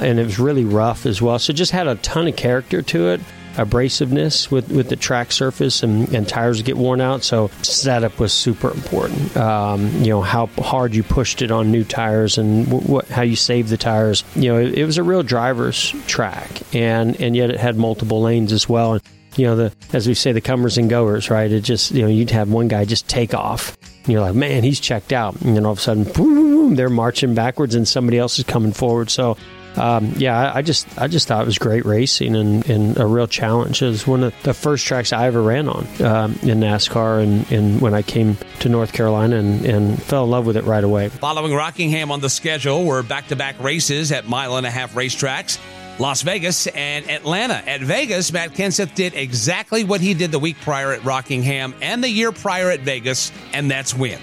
and 0.00 0.18
it 0.18 0.24
was 0.24 0.38
really 0.38 0.64
rough 0.64 1.06
as 1.06 1.20
well. 1.20 1.38
So 1.38 1.52
just 1.52 1.72
had 1.72 1.86
a 1.86 1.96
ton 1.96 2.28
of 2.28 2.36
character 2.36 2.82
to 2.82 3.10
it. 3.10 3.20
Abrasiveness 3.54 4.50
with, 4.50 4.70
with 4.70 4.88
the 4.88 4.96
track 4.96 5.32
surface 5.32 5.82
and, 5.82 6.12
and 6.14 6.28
tires 6.28 6.62
get 6.62 6.76
worn 6.76 7.00
out. 7.00 7.22
So 7.22 7.48
setup 7.62 8.18
was 8.18 8.32
super 8.32 8.70
important. 8.70 9.36
Um, 9.36 9.88
you 10.02 10.08
know 10.08 10.20
how 10.20 10.46
hard 10.58 10.94
you 10.94 11.02
pushed 11.02 11.42
it 11.42 11.50
on 11.50 11.70
new 11.70 11.84
tires 11.84 12.38
and 12.38 12.70
what 12.88 13.08
how 13.08 13.22
you 13.22 13.36
save 13.36 13.68
the 13.68 13.76
tires. 13.76 14.24
You 14.34 14.52
know 14.52 14.58
it, 14.58 14.78
it 14.78 14.84
was 14.84 14.98
a 14.98 15.02
real 15.02 15.22
driver's 15.22 15.90
track, 16.06 16.48
and 16.74 17.20
and 17.20 17.36
yet 17.36 17.50
it 17.50 17.58
had 17.58 17.76
multiple 17.76 18.22
lanes 18.22 18.52
as 18.52 18.68
well. 18.68 18.94
And 18.94 19.02
you 19.36 19.46
know 19.46 19.56
the 19.56 19.72
as 19.92 20.06
we 20.06 20.14
say 20.14 20.32
the 20.32 20.40
comers 20.40 20.78
and 20.78 20.88
goers, 20.88 21.30
right? 21.30 21.50
It 21.50 21.60
just 21.62 21.90
you 21.92 22.02
know 22.02 22.08
you'd 22.08 22.30
have 22.30 22.50
one 22.50 22.68
guy 22.68 22.84
just 22.84 23.08
take 23.08 23.34
off. 23.34 23.76
And 24.04 24.12
you're 24.12 24.20
like, 24.20 24.34
man, 24.34 24.64
he's 24.64 24.80
checked 24.80 25.12
out, 25.12 25.40
and 25.42 25.56
then 25.56 25.64
all 25.64 25.72
of 25.72 25.78
a 25.78 25.80
sudden, 25.80 26.04
boom, 26.04 26.74
they're 26.74 26.90
marching 26.90 27.34
backwards, 27.34 27.76
and 27.76 27.86
somebody 27.86 28.18
else 28.18 28.38
is 28.38 28.44
coming 28.44 28.72
forward. 28.72 29.10
So 29.10 29.36
um, 29.76 30.12
yeah, 30.16 30.38
I, 30.38 30.58
I, 30.58 30.62
just 30.62 30.86
I 31.00 31.08
just 31.08 31.28
thought 31.28 31.42
it 31.42 31.46
was 31.46 31.58
great 31.58 31.84
racing 31.84 32.36
and, 32.36 32.68
and 32.68 32.98
a 32.98 33.06
real 33.06 33.26
challenge. 33.26 33.82
It 33.82 33.86
was 33.86 34.06
one 34.06 34.22
of 34.22 34.34
the 34.42 34.54
first 34.54 34.86
tracks 34.86 35.12
I 35.12 35.26
ever 35.26 35.42
ran 35.42 35.68
on 35.68 35.86
um, 36.02 36.32
in 36.42 36.60
NASCAR, 36.60 37.22
and, 37.22 37.50
and 37.50 37.80
when 37.80 37.94
I 37.94 38.02
came 38.02 38.36
to 38.60 38.68
North 38.68 38.92
Carolina 38.92 39.36
and, 39.36 39.64
and 39.64 40.02
fell 40.02 40.24
in 40.24 40.30
love 40.30 40.46
with 40.46 40.56
it 40.56 40.64
right 40.64 40.84
away. 40.84 41.08
Following 41.08 41.54
Rockingham 41.54 42.10
on 42.10 42.20
the 42.20 42.30
schedule 42.30 42.84
were 42.84 43.02
back-to-back 43.02 43.60
races 43.60 44.12
at 44.12 44.26
mile 44.26 44.56
and 44.56 44.66
a 44.66 44.70
half 44.70 44.94
racetracks. 44.94 45.58
Las 45.98 46.22
Vegas 46.22 46.66
and 46.68 47.08
Atlanta. 47.10 47.54
At 47.54 47.80
Vegas, 47.82 48.32
Matt 48.32 48.52
Kenseth 48.52 48.94
did 48.94 49.14
exactly 49.14 49.84
what 49.84 50.00
he 50.00 50.14
did 50.14 50.32
the 50.32 50.38
week 50.38 50.56
prior 50.62 50.92
at 50.92 51.04
Rockingham 51.04 51.74
and 51.82 52.02
the 52.02 52.08
year 52.08 52.32
prior 52.32 52.70
at 52.70 52.80
Vegas, 52.80 53.30
and 53.52 53.70
that's 53.70 53.94
win. 53.94 54.18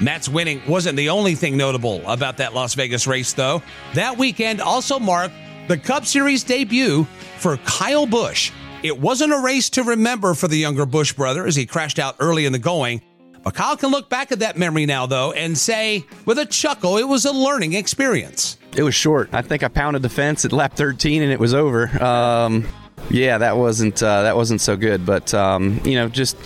Matt's 0.00 0.28
winning 0.28 0.60
wasn't 0.66 0.96
the 0.96 1.08
only 1.08 1.34
thing 1.34 1.56
notable 1.56 2.02
about 2.06 2.36
that 2.36 2.54
Las 2.54 2.74
Vegas 2.74 3.06
race, 3.06 3.32
though. 3.32 3.62
That 3.94 4.18
weekend 4.18 4.60
also 4.60 4.98
marked 4.98 5.34
the 5.68 5.78
Cup 5.78 6.04
Series 6.04 6.44
debut 6.44 7.04
for 7.38 7.56
Kyle 7.58 8.06
Busch. 8.06 8.52
It 8.82 8.98
wasn't 9.00 9.32
a 9.32 9.38
race 9.38 9.70
to 9.70 9.82
remember 9.82 10.34
for 10.34 10.48
the 10.48 10.58
younger 10.58 10.86
Busch 10.86 11.12
brother 11.12 11.46
as 11.46 11.56
he 11.56 11.66
crashed 11.66 11.98
out 11.98 12.16
early 12.20 12.44
in 12.44 12.52
the 12.52 12.58
going. 12.58 13.00
But 13.42 13.54
Kyle 13.54 13.76
can 13.76 13.90
look 13.90 14.10
back 14.10 14.32
at 14.32 14.40
that 14.40 14.58
memory 14.58 14.86
now, 14.86 15.06
though, 15.06 15.32
and 15.32 15.56
say 15.56 16.04
with 16.24 16.38
a 16.38 16.46
chuckle, 16.46 16.98
it 16.98 17.04
was 17.08 17.24
a 17.24 17.32
learning 17.32 17.72
experience. 17.72 18.58
It 18.76 18.82
was 18.82 18.94
short. 18.94 19.30
I 19.32 19.40
think 19.40 19.62
I 19.62 19.68
pounded 19.68 20.02
the 20.02 20.08
fence 20.08 20.44
at 20.44 20.52
lap 20.52 20.74
13 20.74 21.22
and 21.22 21.32
it 21.32 21.40
was 21.40 21.54
over. 21.54 21.86
Um, 22.02 22.66
yeah, 23.08 23.38
that 23.38 23.56
wasn't 23.56 24.02
uh, 24.02 24.22
that 24.22 24.36
wasn't 24.36 24.60
so 24.60 24.76
good. 24.76 25.06
But 25.06 25.32
um, 25.32 25.80
you 25.84 25.94
know, 25.94 26.08
just 26.08 26.36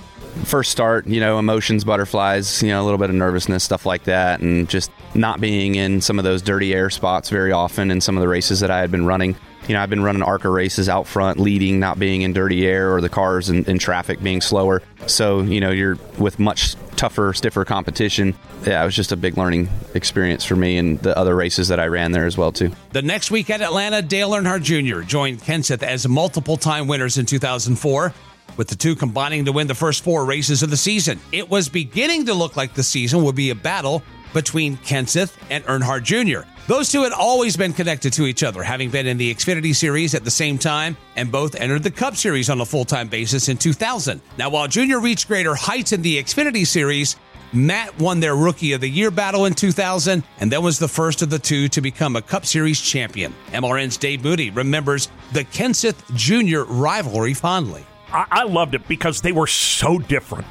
first 0.45 0.71
start, 0.71 1.07
you 1.07 1.21
know, 1.21 1.39
emotions, 1.39 1.85
butterflies, 1.85 2.63
you 2.63 2.69
know, 2.69 2.83
a 2.83 2.85
little 2.85 2.99
bit 2.99 3.11
of 3.11 3.17
nervousness, 3.17 3.63
stuff 3.63 3.87
like 3.87 4.05
that, 4.05 4.41
and 4.41 4.69
just 4.69 4.91
not 5.15 5.41
being 5.41 5.75
in 5.75 6.01
some 6.01 6.19
of 6.19 6.25
those 6.25 6.43
dirty 6.43 6.75
air 6.75 6.91
spots 6.91 7.31
very 7.31 7.53
often 7.53 7.91
in 7.91 8.01
some 8.01 8.17
of 8.17 8.21
the 8.21 8.29
races 8.29 8.61
that 8.61 8.71
I 8.71 8.81
had 8.81 8.91
been 8.91 9.07
running. 9.07 9.37
You 9.69 9.75
know, 9.75 9.83
I've 9.83 9.91
been 9.91 10.03
running 10.03 10.23
ARCA 10.23 10.49
races 10.49 10.89
out 10.89 11.07
front, 11.07 11.39
leading, 11.39 11.79
not 11.79 11.99
being 11.99 12.23
in 12.23 12.33
dirty 12.33 12.67
air 12.67 12.95
or 12.95 13.01
the 13.01 13.09
cars 13.09 13.51
in, 13.51 13.65
in 13.67 13.79
traffic 13.79 14.23
being 14.23 14.41
slower. 14.41 14.83
So, 15.07 15.43
you 15.43 15.61
know, 15.61 15.71
you're 15.71 15.97
with 16.19 16.39
much 16.39 16.75
tougher, 16.97 17.33
stiffer 17.33 17.65
competition. 17.65 18.35
Yeah, 18.67 18.83
it 18.83 18.85
was 18.85 18.97
just 18.97 19.13
a 19.13 19.17
big 19.17 19.39
learning 19.39 19.69
experience 19.95 20.45
for 20.45 20.57
me 20.57 20.77
and 20.77 20.99
the 21.01 21.17
other 21.17 21.35
races 21.37 21.69
that 21.69 21.79
I 21.79 21.87
ran 21.87 22.13
there 22.13 22.27
as 22.27 22.37
well, 22.37 22.53
too. 22.53 22.73
The 22.93 23.03
next 23.03 23.31
week 23.31 23.49
at 23.49 23.61
Atlanta, 23.61 24.03
Dale 24.03 24.31
Earnhardt 24.31 24.63
Jr. 24.63 25.03
joined 25.03 25.41
Kenseth 25.41 25.83
as 25.83 26.09
multiple 26.09 26.57
time 26.57 26.89
winners 26.89 27.17
in 27.17 27.27
2004 27.27 28.13
with 28.61 28.69
the 28.69 28.77
two 28.77 28.95
combining 28.95 29.47
to 29.47 29.53
win 29.53 29.67
the 29.67 29.75
first 29.75 30.05
four 30.05 30.27
races 30.27 30.63
of 30.63 30.69
the 30.69 30.77
season. 30.77 31.19
It 31.33 31.49
was 31.49 31.71
beginning 31.71 32.27
to 32.27 32.35
look 32.35 32.59
like 32.59 32.75
the 32.75 32.83
season 32.83 33.25
would 33.25 33.35
be 33.35 33.49
a 33.49 33.55
battle 33.55 34.03
between 34.35 34.77
Kenseth 34.77 35.35
and 35.49 35.65
Earnhardt 35.65 36.03
Jr. 36.03 36.47
Those 36.67 36.93
two 36.93 37.03
had 37.05 37.13
always 37.13 37.57
been 37.57 37.73
connected 37.73 38.13
to 38.13 38.27
each 38.27 38.43
other, 38.43 38.63
having 38.63 38.91
been 38.91 39.07
in 39.07 39.17
the 39.17 39.35
Xfinity 39.35 39.75
Series 39.75 40.15
at 40.15 40.25
the 40.25 40.31
same 40.31 40.59
time, 40.59 40.99
and 41.17 41.33
both 41.33 41.55
entered 41.55 41.85
the 41.85 41.91
Cup 41.91 42.17
Series 42.17 42.51
on 42.51 42.61
a 42.61 42.67
full 42.67 42.85
time 42.85 43.09
basis 43.09 43.49
in 43.49 43.57
2000. 43.57 44.21
Now, 44.37 44.51
while 44.51 44.69
Jr. 44.69 44.99
reached 44.99 45.27
greater 45.27 45.55
heights 45.55 45.93
in 45.93 46.03
the 46.03 46.23
Xfinity 46.23 46.67
Series, 46.67 47.17
Matt 47.55 47.99
won 47.99 48.21
their 48.21 48.37
Rookie 48.37 48.75
of 48.75 48.83
the 48.83 48.91
Year 48.91 49.11
battle 49.11 49.47
in 49.47 49.55
2000 49.55 50.23
and 50.39 50.53
then 50.53 50.63
was 50.63 50.79
the 50.79 50.87
first 50.87 51.23
of 51.23 51.31
the 51.31 51.39
two 51.39 51.67
to 51.69 51.81
become 51.81 52.15
a 52.15 52.21
Cup 52.21 52.45
Series 52.45 52.79
champion. 52.79 53.33
MRN's 53.53 53.97
Dave 53.97 54.23
Moody 54.23 54.51
remembers 54.51 55.09
the 55.33 55.45
Kenseth 55.45 56.15
Jr. 56.15 56.71
rivalry 56.71 57.33
fondly. 57.33 57.87
I, 58.13 58.27
I 58.31 58.43
loved 58.45 58.75
it 58.75 58.87
because 58.89 59.21
they 59.21 59.33
were 59.33 59.47
so 59.47 59.99
different. 59.99 60.47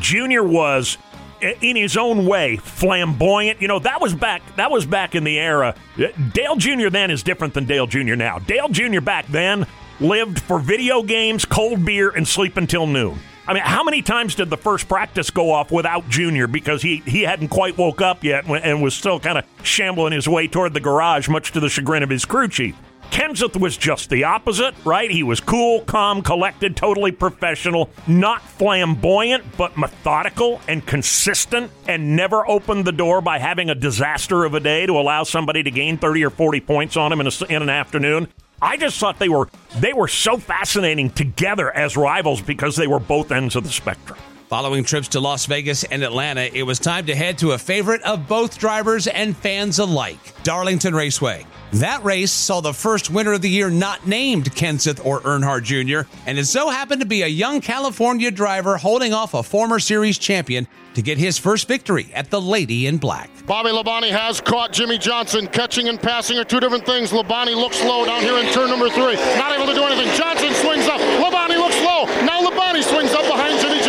Junior 0.00 0.42
was 0.42 0.98
in 1.40 1.76
his 1.76 1.96
own 1.96 2.26
way 2.26 2.56
flamboyant. 2.56 3.62
You 3.62 3.68
know 3.68 3.78
that 3.80 4.00
was 4.00 4.14
back 4.14 4.42
that 4.56 4.70
was 4.70 4.86
back 4.86 5.14
in 5.14 5.24
the 5.24 5.38
era. 5.38 5.74
Uh, 5.98 6.06
dale 6.32 6.56
jr 6.56 6.88
then 6.88 7.10
is 7.10 7.22
different 7.22 7.54
than 7.54 7.64
dale 7.64 7.86
jr 7.86 8.14
now. 8.14 8.38
Dale 8.38 8.68
jr 8.68 9.00
back 9.00 9.26
then 9.28 9.66
lived 10.00 10.40
for 10.40 10.58
video 10.58 11.02
games 11.02 11.44
cold 11.44 11.84
beer 11.84 12.10
and 12.10 12.26
sleep 12.26 12.56
until 12.56 12.86
noon. 12.86 13.18
I 13.46 13.54
mean 13.54 13.62
how 13.62 13.84
many 13.84 14.02
times 14.02 14.34
did 14.34 14.50
the 14.50 14.56
first 14.56 14.88
practice 14.88 15.30
go 15.30 15.52
off 15.52 15.70
without 15.70 16.08
junior? 16.08 16.46
Because 16.46 16.82
he, 16.82 16.98
he 17.06 17.22
hadn't 17.22 17.48
quite 17.48 17.78
woke 17.78 18.02
up 18.02 18.24
yet 18.24 18.46
and 18.46 18.82
was 18.82 18.94
still 18.94 19.20
kind 19.20 19.38
of 19.38 19.44
shambling 19.62 20.12
his 20.12 20.28
way 20.28 20.48
toward 20.48 20.74
the 20.74 20.80
garage 20.80 21.28
much 21.28 21.52
to 21.52 21.60
the 21.60 21.68
chagrin 21.68 22.02
of 22.02 22.10
his 22.10 22.24
crew 22.24 22.48
chief 22.48 22.76
Kenseth 23.10 23.58
was 23.58 23.76
just 23.76 24.10
the 24.10 24.24
opposite, 24.24 24.74
right? 24.84 25.10
He 25.10 25.22
was 25.22 25.40
cool, 25.40 25.80
calm, 25.80 26.22
collected, 26.22 26.76
totally 26.76 27.12
professional, 27.12 27.90
not 28.06 28.42
flamboyant, 28.42 29.56
but 29.56 29.76
methodical 29.76 30.60
and 30.68 30.84
consistent, 30.86 31.70
and 31.86 32.16
never 32.16 32.48
opened 32.48 32.84
the 32.84 32.92
door 32.92 33.20
by 33.20 33.38
having 33.38 33.70
a 33.70 33.74
disaster 33.74 34.44
of 34.44 34.54
a 34.54 34.60
day 34.60 34.86
to 34.86 34.92
allow 34.92 35.24
somebody 35.24 35.62
to 35.62 35.70
gain 35.70 35.98
30 35.98 36.24
or 36.24 36.30
40 36.30 36.60
points 36.60 36.96
on 36.96 37.12
him 37.12 37.20
in, 37.20 37.26
a, 37.26 37.44
in 37.48 37.62
an 37.62 37.70
afternoon. 37.70 38.28
I 38.60 38.76
just 38.76 38.98
thought 38.98 39.18
they 39.18 39.28
were 39.28 39.48
they 39.76 39.92
were 39.92 40.08
so 40.08 40.36
fascinating 40.36 41.10
together 41.10 41.70
as 41.70 41.96
rivals 41.96 42.42
because 42.42 42.74
they 42.74 42.88
were 42.88 42.98
both 42.98 43.30
ends 43.30 43.54
of 43.54 43.62
the 43.62 43.70
spectrum. 43.70 44.18
Following 44.48 44.82
trips 44.82 45.08
to 45.08 45.20
Las 45.20 45.46
Vegas 45.46 45.84
and 45.84 46.02
Atlanta, 46.02 46.50
it 46.56 46.62
was 46.62 46.78
time 46.78 47.06
to 47.06 47.14
head 47.14 47.38
to 47.38 47.52
a 47.52 47.58
favorite 47.58 48.02
of 48.02 48.26
both 48.26 48.58
drivers 48.58 49.06
and 49.06 49.36
fans 49.36 49.78
alike, 49.78 50.42
Darlington 50.42 50.94
Raceway. 50.94 51.46
That 51.74 52.02
race 52.02 52.32
saw 52.32 52.60
the 52.60 52.72
first 52.72 53.10
winner 53.10 53.34
of 53.34 53.42
the 53.42 53.50
year 53.50 53.68
not 53.68 54.06
named 54.06 54.54
Kenseth 54.54 55.04
or 55.04 55.20
Earnhardt 55.20 55.64
Jr., 55.64 56.08
and 56.26 56.38
it 56.38 56.46
so 56.46 56.70
happened 56.70 57.02
to 57.02 57.06
be 57.06 57.22
a 57.22 57.26
young 57.26 57.60
California 57.60 58.30
driver 58.30 58.78
holding 58.78 59.12
off 59.12 59.34
a 59.34 59.42
former 59.42 59.78
series 59.78 60.16
champion 60.16 60.66
to 60.94 61.02
get 61.02 61.18
his 61.18 61.36
first 61.36 61.68
victory 61.68 62.10
at 62.14 62.30
the 62.30 62.40
Lady 62.40 62.86
in 62.86 62.96
Black. 62.96 63.30
Bobby 63.46 63.68
Labonte 63.68 64.10
has 64.10 64.40
caught 64.40 64.72
Jimmie 64.72 64.98
Johnson. 64.98 65.46
Catching 65.46 65.88
and 65.88 66.00
passing 66.00 66.38
are 66.38 66.44
two 66.44 66.58
different 66.58 66.86
things. 66.86 67.12
Labonte 67.12 67.54
looks 67.54 67.82
low 67.84 68.04
down 68.06 68.22
here 68.22 68.38
in 68.38 68.50
turn 68.52 68.70
number 68.70 68.88
three. 68.88 69.14
Not 69.36 69.52
able 69.52 69.66
to 69.66 69.74
do 69.74 69.84
anything. 69.84 70.08
Johnson 70.16 70.52
swings 70.54 70.88
up. 70.88 71.00
Labonte 71.20 71.56
looks 71.56 71.78
low. 71.84 72.06
Now 72.24 72.40
Labonte 72.42 72.82
swings 72.82 73.12
up 73.12 73.28
behind 73.28 73.60
Jimmie 73.60 73.84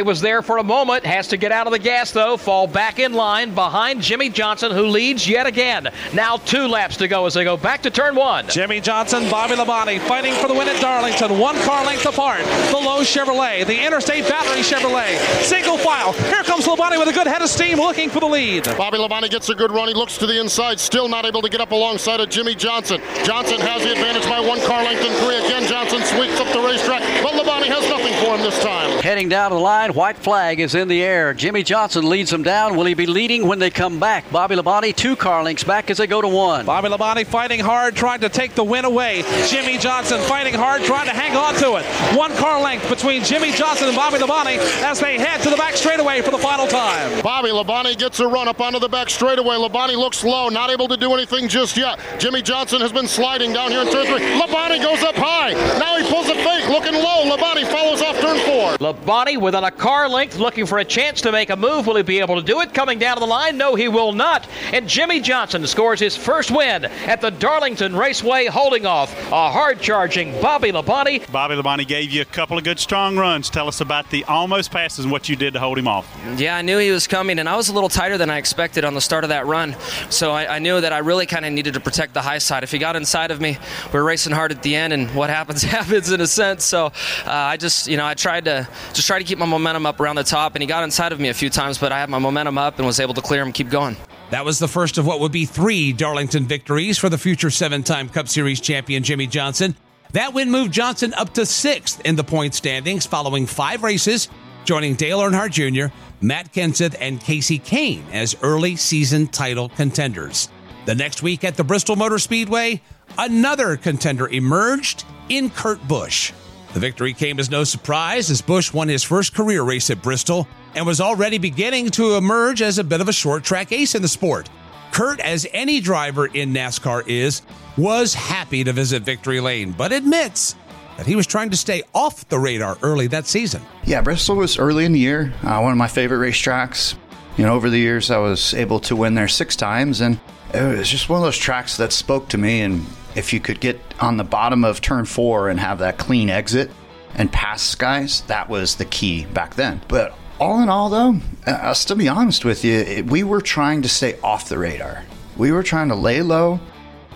Johnson. 0.00 0.10
Was 0.10 0.20
there 0.20 0.42
for 0.42 0.58
a 0.58 0.64
moment. 0.64 1.06
Has 1.06 1.28
to 1.28 1.36
get 1.36 1.52
out 1.52 1.66
of 1.66 1.72
the 1.72 1.78
gas, 1.78 2.10
though. 2.10 2.36
Fall 2.36 2.66
back 2.66 2.98
in 2.98 3.12
line 3.12 3.54
behind 3.54 4.00
Jimmie 4.02 4.30
Johnson, 4.30 4.72
who 4.72 4.86
leads 4.86 5.28
yet 5.28 5.46
again. 5.46 5.88
Now 6.14 6.36
two 6.36 6.66
laps 6.66 6.96
to 6.96 7.06
go 7.06 7.26
as 7.26 7.34
they 7.34 7.44
go 7.44 7.56
back 7.56 7.82
to 7.82 7.90
turn 7.90 8.16
one. 8.16 8.48
Jimmie 8.48 8.80
Johnson, 8.80 9.28
Bobby 9.30 9.54
Labonte 9.54 10.00
fighting 10.08 10.34
for 10.34 10.48
the 10.48 10.54
win 10.54 10.68
at 10.68 10.80
Darlington. 10.80 11.38
One 11.38 11.56
car 11.62 11.84
length 11.84 12.06
apart. 12.06 12.42
The 12.70 12.76
Lowe's 12.76 13.06
Chevrolet, 13.06 13.64
the 13.66 13.86
Interstate 13.86 14.28
Battery 14.28 14.62
Chevrolet. 14.62 15.16
Single 15.42 15.78
file. 15.78 16.12
Here 16.12 16.42
comes 16.42 16.66
Labonte 16.66 16.98
with 16.98 17.08
a 17.08 17.12
good 17.12 17.28
head 17.28 17.42
of 17.42 17.48
steam 17.48 17.78
looking 17.78 18.10
for 18.10 18.20
the 18.20 18.26
lead. 18.26 18.64
Bobby 18.76 18.98
Labonte 18.98 19.30
gets 19.30 19.48
a 19.48 19.54
good 19.54 19.70
run. 19.70 19.88
He 19.88 19.94
looks 19.94 20.18
to 20.18 20.26
the 20.26 20.40
inside, 20.40 20.80
still 20.80 21.08
not 21.08 21.24
able 21.24 21.42
to 21.42 21.48
get 21.48 21.60
up 21.60 21.70
alongside 21.70 22.18
of 22.18 22.30
Jimmie 22.30 22.56
Johnson. 22.56 23.00
Johnson 23.22 23.60
has 23.60 23.82
the 23.82 23.92
advantage 23.92 24.24
by 24.24 24.40
one 24.40 24.60
car 24.62 24.82
length 24.82 25.04
and 25.04 25.14
three. 25.22 25.36
Again, 25.36 25.68
Johnson 25.68 26.02
sweeps 26.02 26.40
up 26.40 26.52
the 26.52 26.60
racetrack, 26.60 27.00
but 27.02 27.09
Labonte 27.40 27.66
has 27.68 27.88
nothing 27.88 28.12
for 28.22 28.36
him 28.36 28.42
this 28.42 28.62
time. 28.62 29.02
Heading 29.02 29.30
down 29.30 29.50
the 29.50 29.58
line, 29.58 29.94
white 29.94 30.18
flag 30.18 30.60
is 30.60 30.74
in 30.74 30.88
the 30.88 31.02
air. 31.02 31.32
Jimmie 31.32 31.62
Johnson 31.62 32.06
leads 32.06 32.30
them 32.30 32.42
down. 32.42 32.76
Will 32.76 32.84
he 32.84 32.92
be 32.92 33.06
leading 33.06 33.46
when 33.46 33.58
they 33.58 33.70
come 33.70 33.98
back? 33.98 34.30
Bobby 34.30 34.56
Labonte, 34.56 34.94
two 34.94 35.16
car 35.16 35.42
links 35.42 35.64
back 35.64 35.90
as 35.90 35.96
they 35.96 36.06
go 36.06 36.20
to 36.20 36.28
one. 36.28 36.66
Bobby 36.66 36.88
Labonte 36.88 37.26
fighting 37.26 37.60
hard, 37.60 37.96
trying 37.96 38.20
to 38.20 38.28
take 38.28 38.54
the 38.54 38.62
win 38.64 38.84
away. 38.84 39.22
Jimmie 39.46 39.78
Johnson 39.78 40.20
fighting 40.22 40.52
hard, 40.52 40.82
trying 40.82 41.06
to 41.06 41.14
hang 41.14 41.34
on 41.34 41.54
to 41.54 41.76
it. 41.76 41.86
One 42.16 42.32
car 42.36 42.60
length 42.60 42.88
between 42.90 43.24
Jimmie 43.24 43.52
Johnson 43.52 43.88
and 43.88 43.96
Bobby 43.96 44.18
Labonte 44.18 44.58
as 44.82 45.00
they 45.00 45.18
head 45.18 45.40
to 45.42 45.48
the 45.50 45.56
back 45.56 45.76
straightaway 45.76 46.20
for 46.20 46.30
the 46.30 46.38
final 46.38 46.66
time. 46.66 47.22
Bobby 47.22 47.48
Labonte 47.48 47.96
gets 47.96 48.20
a 48.20 48.26
run 48.26 48.48
up 48.48 48.60
onto 48.60 48.78
the 48.78 48.88
back 48.88 49.08
straightaway. 49.08 49.56
Labonte 49.56 49.96
looks 49.96 50.22
low, 50.24 50.50
not 50.50 50.68
able 50.68 50.88
to 50.88 50.96
do 50.96 51.14
anything 51.14 51.48
just 51.48 51.76
yet. 51.78 51.98
Jimmie 52.18 52.42
Johnson 52.42 52.82
has 52.82 52.92
been 52.92 53.08
sliding 53.08 53.54
down 53.54 53.70
here 53.70 53.80
in 53.80 53.90
turn 53.90 54.06
three. 54.06 54.20
Labonte 54.20 54.82
goes 54.82 55.02
up 55.02 55.14
high. 55.16 55.52
Now 55.78 55.89
he 56.00 56.08
pulls 56.10 56.28
a 56.28 56.34
fake, 56.34 56.68
looking 56.68 56.94
low. 56.94 57.24
Labonte 57.24 57.66
follows 57.70 58.00
off 58.00 58.18
turn 58.20 58.38
four. 58.38 58.78
Labonte 58.78 59.40
within 59.40 59.64
a 59.64 59.70
car 59.70 60.08
length 60.08 60.36
looking 60.38 60.66
for 60.66 60.78
a 60.78 60.84
chance 60.84 61.20
to 61.20 61.32
make 61.32 61.50
a 61.50 61.56
move. 61.56 61.86
Will 61.86 61.96
he 61.96 62.02
be 62.02 62.20
able 62.20 62.36
to 62.36 62.42
do 62.42 62.60
it? 62.60 62.72
Coming 62.72 62.98
down 62.98 63.16
to 63.16 63.20
the 63.20 63.26
line? 63.26 63.58
No, 63.58 63.74
he 63.74 63.88
will 63.88 64.12
not. 64.12 64.48
And 64.72 64.88
Jimmie 64.88 65.20
Johnson 65.20 65.66
scores 65.66 66.00
his 66.00 66.16
first 66.16 66.50
win 66.50 66.86
at 66.86 67.20
the 67.20 67.30
Darlington 67.30 67.94
Raceway, 67.94 68.46
holding 68.46 68.86
off 68.86 69.12
a 69.30 69.50
hard 69.50 69.80
charging 69.80 70.32
Bobby 70.40 70.72
Labonte. 70.72 71.30
Bobby 71.30 71.54
Labonte 71.54 71.86
gave 71.86 72.10
you 72.10 72.22
a 72.22 72.26
couple 72.26 72.56
of 72.56 72.64
good 72.64 72.78
strong 72.78 73.16
runs. 73.16 73.50
Tell 73.50 73.68
us 73.68 73.80
about 73.80 74.08
the 74.10 74.24
almost 74.24 74.70
passes 74.70 75.04
and 75.04 75.12
what 75.12 75.28
you 75.28 75.36
did 75.36 75.52
to 75.52 75.60
hold 75.60 75.78
him 75.78 75.88
off. 75.88 76.08
Yeah, 76.36 76.56
I 76.56 76.62
knew 76.62 76.78
he 76.78 76.90
was 76.90 77.06
coming, 77.06 77.38
and 77.38 77.48
I 77.48 77.56
was 77.56 77.68
a 77.68 77.74
little 77.74 77.88
tighter 77.88 78.16
than 78.16 78.30
I 78.30 78.38
expected 78.38 78.84
on 78.84 78.94
the 78.94 79.00
start 79.00 79.24
of 79.24 79.30
that 79.30 79.46
run. 79.46 79.76
So 80.08 80.30
I, 80.32 80.56
I 80.56 80.58
knew 80.60 80.80
that 80.80 80.92
I 80.92 80.98
really 80.98 81.26
kind 81.26 81.44
of 81.44 81.52
needed 81.52 81.74
to 81.74 81.80
protect 81.80 82.14
the 82.14 82.22
high 82.22 82.38
side. 82.38 82.62
If 82.62 82.72
he 82.72 82.78
got 82.78 82.96
inside 82.96 83.30
of 83.30 83.40
me, 83.40 83.58
we 83.92 83.98
were 83.98 84.04
racing 84.04 84.32
hard 84.32 84.50
at 84.50 84.62
the 84.62 84.74
end, 84.74 84.92
and 84.92 85.14
what 85.14 85.28
happens 85.28 85.62
happens 85.80 85.89
in 85.92 86.20
a 86.20 86.26
sense. 86.26 86.64
So 86.64 86.86
uh, 86.86 86.92
I 87.26 87.56
just, 87.56 87.86
you 87.86 87.96
know, 87.96 88.06
I 88.06 88.14
tried 88.14 88.44
to 88.46 88.68
just 88.92 89.06
try 89.06 89.18
to 89.18 89.24
keep 89.24 89.38
my 89.38 89.46
momentum 89.46 89.86
up 89.86 90.00
around 90.00 90.16
the 90.16 90.24
top, 90.24 90.54
and 90.54 90.62
he 90.62 90.66
got 90.66 90.84
inside 90.84 91.12
of 91.12 91.20
me 91.20 91.28
a 91.28 91.34
few 91.34 91.50
times, 91.50 91.78
but 91.78 91.92
I 91.92 91.98
had 91.98 92.10
my 92.10 92.18
momentum 92.18 92.58
up 92.58 92.78
and 92.78 92.86
was 92.86 93.00
able 93.00 93.14
to 93.14 93.22
clear 93.22 93.42
him, 93.42 93.52
keep 93.52 93.70
going. 93.70 93.96
That 94.30 94.44
was 94.44 94.58
the 94.58 94.68
first 94.68 94.96
of 94.96 95.06
what 95.06 95.18
would 95.20 95.32
be 95.32 95.44
three 95.44 95.92
Darlington 95.92 96.46
victories 96.46 96.98
for 96.98 97.08
the 97.08 97.18
future 97.18 97.50
seven 97.50 97.82
time 97.82 98.08
Cup 98.08 98.28
Series 98.28 98.60
champion 98.60 99.02
Jimmie 99.02 99.26
Johnson. 99.26 99.74
That 100.12 100.34
win 100.34 100.50
moved 100.50 100.72
Johnson 100.72 101.14
up 101.14 101.34
to 101.34 101.46
sixth 101.46 102.00
in 102.04 102.16
the 102.16 102.24
point 102.24 102.54
standings 102.54 103.06
following 103.06 103.46
five 103.46 103.82
races, 103.82 104.28
joining 104.64 104.94
Dale 104.94 105.20
Earnhardt 105.20 105.50
Jr., 105.50 105.94
Matt 106.20 106.52
Kenseth, 106.52 106.96
and 107.00 107.20
Kasey 107.20 107.60
Kahne 107.60 108.04
as 108.12 108.36
early 108.42 108.76
season 108.76 109.26
title 109.26 109.68
contenders. 109.70 110.48
The 110.86 110.94
next 110.94 111.22
week 111.22 111.44
at 111.44 111.56
the 111.56 111.64
Bristol 111.64 111.96
Motor 111.96 112.18
Speedway, 112.18 112.82
another 113.18 113.76
contender 113.76 114.28
emerged 114.28 115.04
in 115.30 115.48
Kurt 115.48 115.86
Busch. 115.88 116.32
The 116.74 116.80
victory 116.80 117.14
came 117.14 117.40
as 117.40 117.50
no 117.50 117.64
surprise 117.64 118.30
as 118.30 118.42
Busch 118.42 118.72
won 118.72 118.88
his 118.88 119.02
first 119.02 119.34
career 119.34 119.62
race 119.62 119.88
at 119.88 120.02
Bristol 120.02 120.46
and 120.74 120.86
was 120.86 121.00
already 121.00 121.38
beginning 121.38 121.88
to 121.90 122.16
emerge 122.16 122.60
as 122.62 122.78
a 122.78 122.84
bit 122.84 123.00
of 123.00 123.08
a 123.08 123.12
short 123.12 123.42
track 123.42 123.72
ace 123.72 123.94
in 123.94 124.02
the 124.02 124.08
sport. 124.08 124.48
Kurt, 124.92 125.20
as 125.20 125.46
any 125.52 125.80
driver 125.80 126.26
in 126.26 126.52
NASCAR 126.52 127.06
is, 127.06 127.42
was 127.76 128.12
happy 128.12 128.62
to 128.64 128.72
visit 128.72 129.02
Victory 129.02 129.40
Lane, 129.40 129.72
but 129.72 129.92
admits 129.92 130.54
that 130.96 131.06
he 131.06 131.16
was 131.16 131.26
trying 131.26 131.50
to 131.50 131.56
stay 131.56 131.82
off 131.94 132.28
the 132.28 132.38
radar 132.38 132.76
early 132.82 133.06
that 133.06 133.26
season. 133.26 133.62
Yeah, 133.84 134.02
Bristol 134.02 134.36
was 134.36 134.58
early 134.58 134.84
in 134.84 134.92
the 134.92 134.98
year, 134.98 135.32
uh, 135.42 135.60
one 135.60 135.72
of 135.72 135.78
my 135.78 135.88
favorite 135.88 136.18
racetracks. 136.18 136.96
You 137.36 137.46
know, 137.46 137.54
over 137.54 137.70
the 137.70 137.78
years, 137.78 138.10
I 138.10 138.18
was 138.18 138.52
able 138.54 138.80
to 138.80 138.94
win 138.94 139.14
there 139.14 139.28
six 139.28 139.56
times, 139.56 140.00
and 140.00 140.20
it 140.52 140.78
was 140.78 140.88
just 140.88 141.08
one 141.08 141.20
of 141.20 141.24
those 141.24 141.38
tracks 141.38 141.76
that 141.78 141.92
spoke 141.92 142.28
to 142.30 142.38
me. 142.38 142.60
And 142.60 142.84
if 143.14 143.32
you 143.32 143.40
could 143.40 143.60
get 143.60 143.78
on 144.00 144.16
the 144.16 144.24
bottom 144.24 144.64
of 144.64 144.80
turn 144.80 145.04
four 145.04 145.48
and 145.48 145.58
have 145.58 145.78
that 145.78 145.98
clean 145.98 146.30
exit 146.30 146.70
and 147.14 147.32
pass 147.32 147.74
guys, 147.74 148.22
that 148.22 148.48
was 148.48 148.76
the 148.76 148.84
key 148.84 149.24
back 149.26 149.54
then. 149.54 149.80
But 149.88 150.14
all 150.38 150.62
in 150.62 150.68
all, 150.68 150.88
though, 150.88 151.16
uh, 151.46 151.58
I'll 151.62 151.74
still 151.74 151.96
be 151.96 152.08
honest 152.08 152.44
with 152.44 152.64
you, 152.64 153.04
we 153.08 153.22
were 153.22 153.40
trying 153.40 153.82
to 153.82 153.88
stay 153.88 154.18
off 154.20 154.48
the 154.48 154.58
radar. 154.58 155.04
We 155.36 155.52
were 155.52 155.62
trying 155.62 155.88
to 155.88 155.94
lay 155.94 156.22
low, 156.22 156.60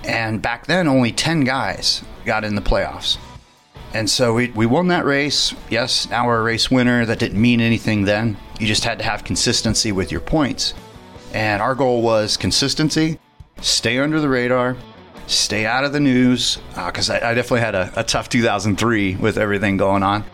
and 0.05 0.43
back 0.43 0.67
then, 0.67 0.89
only 0.89 1.13
10 1.13 1.41
guys 1.41 2.03
got 2.25 2.45
in 2.45 2.55
the 2.55 2.61
playoffs. 2.61 3.19
And 3.95 4.11
so 4.11 4.35
we, 4.35 4.51
we 4.51 4.67
won 4.67 4.89
that 4.89 5.05
race. 5.05 5.55
Yes, 5.71 6.11
now 6.11 6.27
we're 6.27 6.41
a 6.41 6.43
race 6.43 6.71
winner. 6.71 7.07
That 7.07 7.21
didn't 7.21 7.41
mean 7.41 7.61
anything 7.61 8.05
then. 8.05 8.37
You 8.59 8.67
just 8.67 8.85
had 8.85 8.99
to 8.99 9.05
have 9.05 9.25
consistency 9.25 9.93
with 9.93 10.11
your 10.11 10.21
points. 10.21 10.75
And 11.33 11.63
our 11.63 11.75
goal 11.75 12.03
was 12.03 12.37
consistency, 12.37 13.19
stay 13.61 13.99
under 13.99 14.21
the 14.21 14.29
radar, 14.29 14.77
stay 15.27 15.67
out 15.67 15.85
of 15.85 15.93
the 15.93 16.01
news, 16.01 16.59
because 16.75 17.11
uh, 17.11 17.15
I, 17.15 17.31
I, 17.31 17.35
definitely 17.35 17.61
had 17.61 17.75
a, 17.75 17.93
a, 17.97 18.05
tough 18.05 18.29
2003 18.29 19.17
with 19.17 19.39
everything 19.39 19.77
going 19.77 20.03
on. 20.03 20.25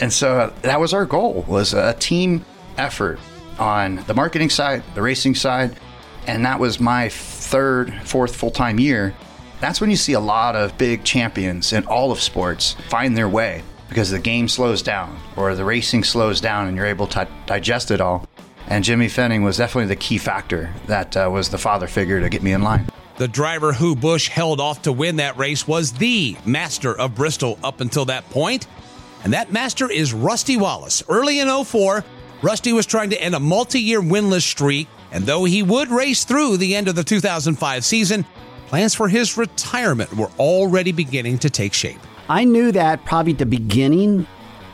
And 0.00 0.12
so 0.12 0.38
uh, 0.38 0.52
that 0.62 0.80
was 0.80 0.92
our 0.92 1.06
goal, 1.06 1.44
was 1.48 1.74
a 1.74 1.94
team 1.94 2.44
effort 2.76 3.18
on 3.58 3.96
the 4.06 4.14
marketing 4.14 4.50
side, 4.50 4.82
the 4.94 5.02
racing 5.02 5.34
side. 5.34 5.78
And 6.26 6.44
that 6.44 6.60
was 6.60 6.80
my 6.80 7.08
third, 7.08 7.94
fourth 8.04 8.34
full-time 8.34 8.80
year. 8.80 9.14
That's 9.60 9.80
when 9.80 9.90
you 9.90 9.96
see 9.96 10.12
a 10.12 10.20
lot 10.20 10.54
of 10.54 10.76
big 10.76 11.04
champions 11.04 11.72
in 11.72 11.86
all 11.86 12.12
of 12.12 12.20
sports 12.20 12.76
find 12.88 13.16
their 13.16 13.28
way 13.28 13.62
because 13.88 14.10
the 14.10 14.18
game 14.18 14.48
slows 14.48 14.82
down 14.82 15.18
or 15.36 15.54
the 15.54 15.64
racing 15.64 16.04
slows 16.04 16.40
down 16.40 16.66
and 16.66 16.76
you're 16.76 16.86
able 16.86 17.06
to 17.08 17.28
digest 17.46 17.90
it 17.90 18.00
all. 18.00 18.26
And 18.68 18.84
Jimmy 18.84 19.06
Fennig 19.06 19.44
was 19.44 19.56
definitely 19.56 19.86
the 19.86 19.96
key 19.96 20.18
factor 20.18 20.74
that 20.88 21.16
uh, 21.16 21.30
was 21.32 21.50
the 21.50 21.58
father 21.58 21.86
figure 21.86 22.20
to 22.20 22.28
get 22.28 22.42
me 22.42 22.52
in 22.52 22.62
line. 22.62 22.86
The 23.18 23.28
driver 23.28 23.72
who 23.72 23.96
Busch 23.96 24.28
held 24.28 24.60
off 24.60 24.82
to 24.82 24.92
win 24.92 25.16
that 25.16 25.38
race 25.38 25.66
was 25.66 25.92
the 25.92 26.36
master 26.44 26.94
of 26.94 27.14
Bristol 27.14 27.58
up 27.64 27.80
until 27.80 28.04
that 28.06 28.28
point, 28.28 28.66
and 29.24 29.32
that 29.32 29.50
master 29.50 29.90
is 29.90 30.12
Rusty 30.12 30.58
Wallace. 30.58 31.02
Early 31.08 31.40
in 31.40 31.48
04, 31.64 32.04
Rusty 32.42 32.74
was 32.74 32.84
trying 32.84 33.08
to 33.10 33.22
end 33.22 33.34
a 33.34 33.40
multi 33.40 33.80
year 33.80 34.02
winless 34.02 34.42
streak, 34.42 34.86
and 35.12 35.24
though 35.24 35.44
he 35.44 35.62
would 35.62 35.88
race 35.88 36.24
through 36.24 36.58
the 36.58 36.76
end 36.76 36.88
of 36.88 36.94
the 36.94 37.02
2005 37.02 37.86
season, 37.86 38.26
plans 38.66 38.94
for 38.94 39.08
his 39.08 39.38
retirement 39.38 40.12
were 40.14 40.30
already 40.38 40.92
beginning 40.92 41.38
to 41.38 41.48
take 41.48 41.72
shape. 41.72 42.00
I 42.28 42.44
knew 42.44 42.70
that 42.72 43.02
probably 43.06 43.32
at 43.32 43.38
the 43.38 43.46
beginning 43.46 44.26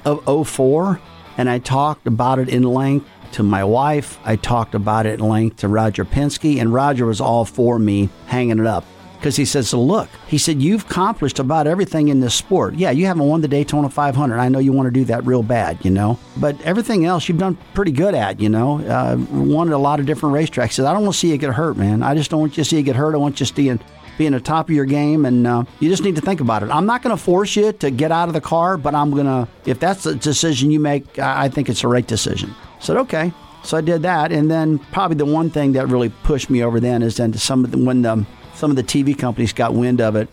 of 0.04 0.48
04, 0.48 1.00
and 1.38 1.48
I 1.48 1.60
talked 1.60 2.08
about 2.08 2.40
it 2.40 2.48
in 2.48 2.64
length 2.64 3.06
to 3.32 3.42
my 3.42 3.64
wife. 3.64 4.18
I 4.24 4.36
talked 4.36 4.74
about 4.74 5.06
it 5.06 5.20
in 5.20 5.28
length 5.28 5.58
to 5.58 5.68
Roger 5.68 6.04
Penske, 6.04 6.60
and 6.60 6.72
Roger 6.72 7.06
was 7.06 7.20
all 7.20 7.44
for 7.44 7.78
me 7.78 8.08
hanging 8.26 8.58
it 8.58 8.66
up 8.66 8.84
because 9.22 9.36
he 9.36 9.44
says, 9.44 9.72
look, 9.72 10.08
he 10.26 10.36
said, 10.36 10.60
you've 10.60 10.82
accomplished 10.82 11.38
about 11.38 11.68
everything 11.68 12.08
in 12.08 12.18
this 12.18 12.34
sport. 12.34 12.74
Yeah, 12.74 12.90
you 12.90 13.06
haven't 13.06 13.28
won 13.28 13.40
the 13.40 13.46
Daytona 13.46 13.88
500. 13.88 14.36
I 14.36 14.48
know 14.48 14.58
you 14.58 14.72
want 14.72 14.88
to 14.88 14.90
do 14.90 15.04
that 15.04 15.24
real 15.24 15.44
bad, 15.44 15.84
you 15.84 15.92
know, 15.92 16.18
but 16.38 16.60
everything 16.62 17.04
else 17.04 17.28
you've 17.28 17.38
done 17.38 17.56
pretty 17.72 17.92
good 17.92 18.16
at, 18.16 18.40
you 18.40 18.48
know, 18.48 18.80
uh, 18.80 19.16
won 19.30 19.68
at 19.68 19.74
a 19.74 19.78
lot 19.78 20.00
of 20.00 20.06
different 20.06 20.34
racetracks. 20.34 20.66
He 20.66 20.72
said, 20.72 20.86
I 20.86 20.92
don't 20.92 21.04
want 21.04 21.14
to 21.14 21.20
see 21.20 21.30
you 21.30 21.38
get 21.38 21.54
hurt, 21.54 21.76
man. 21.76 22.02
I 22.02 22.16
just 22.16 22.32
don't 22.32 22.40
want 22.40 22.56
you 22.56 22.64
to 22.64 22.68
see 22.68 22.78
you 22.78 22.82
get 22.82 22.96
hurt. 22.96 23.14
I 23.14 23.18
want 23.18 23.38
you 23.38 23.46
to 23.46 23.54
be 23.54 23.68
in, 23.68 23.78
be 24.18 24.26
in 24.26 24.32
the 24.32 24.40
top 24.40 24.68
of 24.68 24.74
your 24.74 24.86
game, 24.86 25.24
and 25.24 25.46
uh, 25.46 25.62
you 25.78 25.88
just 25.88 26.02
need 26.02 26.16
to 26.16 26.20
think 26.20 26.40
about 26.40 26.64
it. 26.64 26.70
I'm 26.70 26.86
not 26.86 27.02
going 27.04 27.16
to 27.16 27.22
force 27.22 27.54
you 27.54 27.72
to 27.74 27.92
get 27.92 28.10
out 28.10 28.26
of 28.26 28.34
the 28.34 28.40
car, 28.40 28.76
but 28.76 28.92
I'm 28.92 29.12
going 29.12 29.26
to, 29.26 29.46
if 29.66 29.78
that's 29.78 30.02
the 30.02 30.16
decision 30.16 30.72
you 30.72 30.80
make, 30.80 31.20
I 31.20 31.48
think 31.48 31.68
it's 31.68 31.82
the 31.82 31.88
right 31.88 32.06
decision. 32.06 32.56
Said, 32.82 32.96
okay. 32.96 33.32
So 33.62 33.76
I 33.76 33.80
did 33.80 34.02
that, 34.02 34.32
and 34.32 34.50
then 34.50 34.78
probably 34.78 35.16
the 35.16 35.24
one 35.24 35.50
thing 35.50 35.72
that 35.72 35.86
really 35.86 36.08
pushed 36.08 36.50
me 36.50 36.64
over 36.64 36.80
then 36.80 37.00
is 37.02 37.16
then 37.16 37.32
some 37.34 37.64
of 37.64 37.70
the, 37.70 37.78
when 37.78 38.02
the, 38.02 38.26
some 38.54 38.70
of 38.70 38.76
the 38.76 38.82
TV 38.82 39.16
companies 39.16 39.52
got 39.52 39.72
wind 39.72 40.00
of 40.00 40.16
it. 40.16 40.28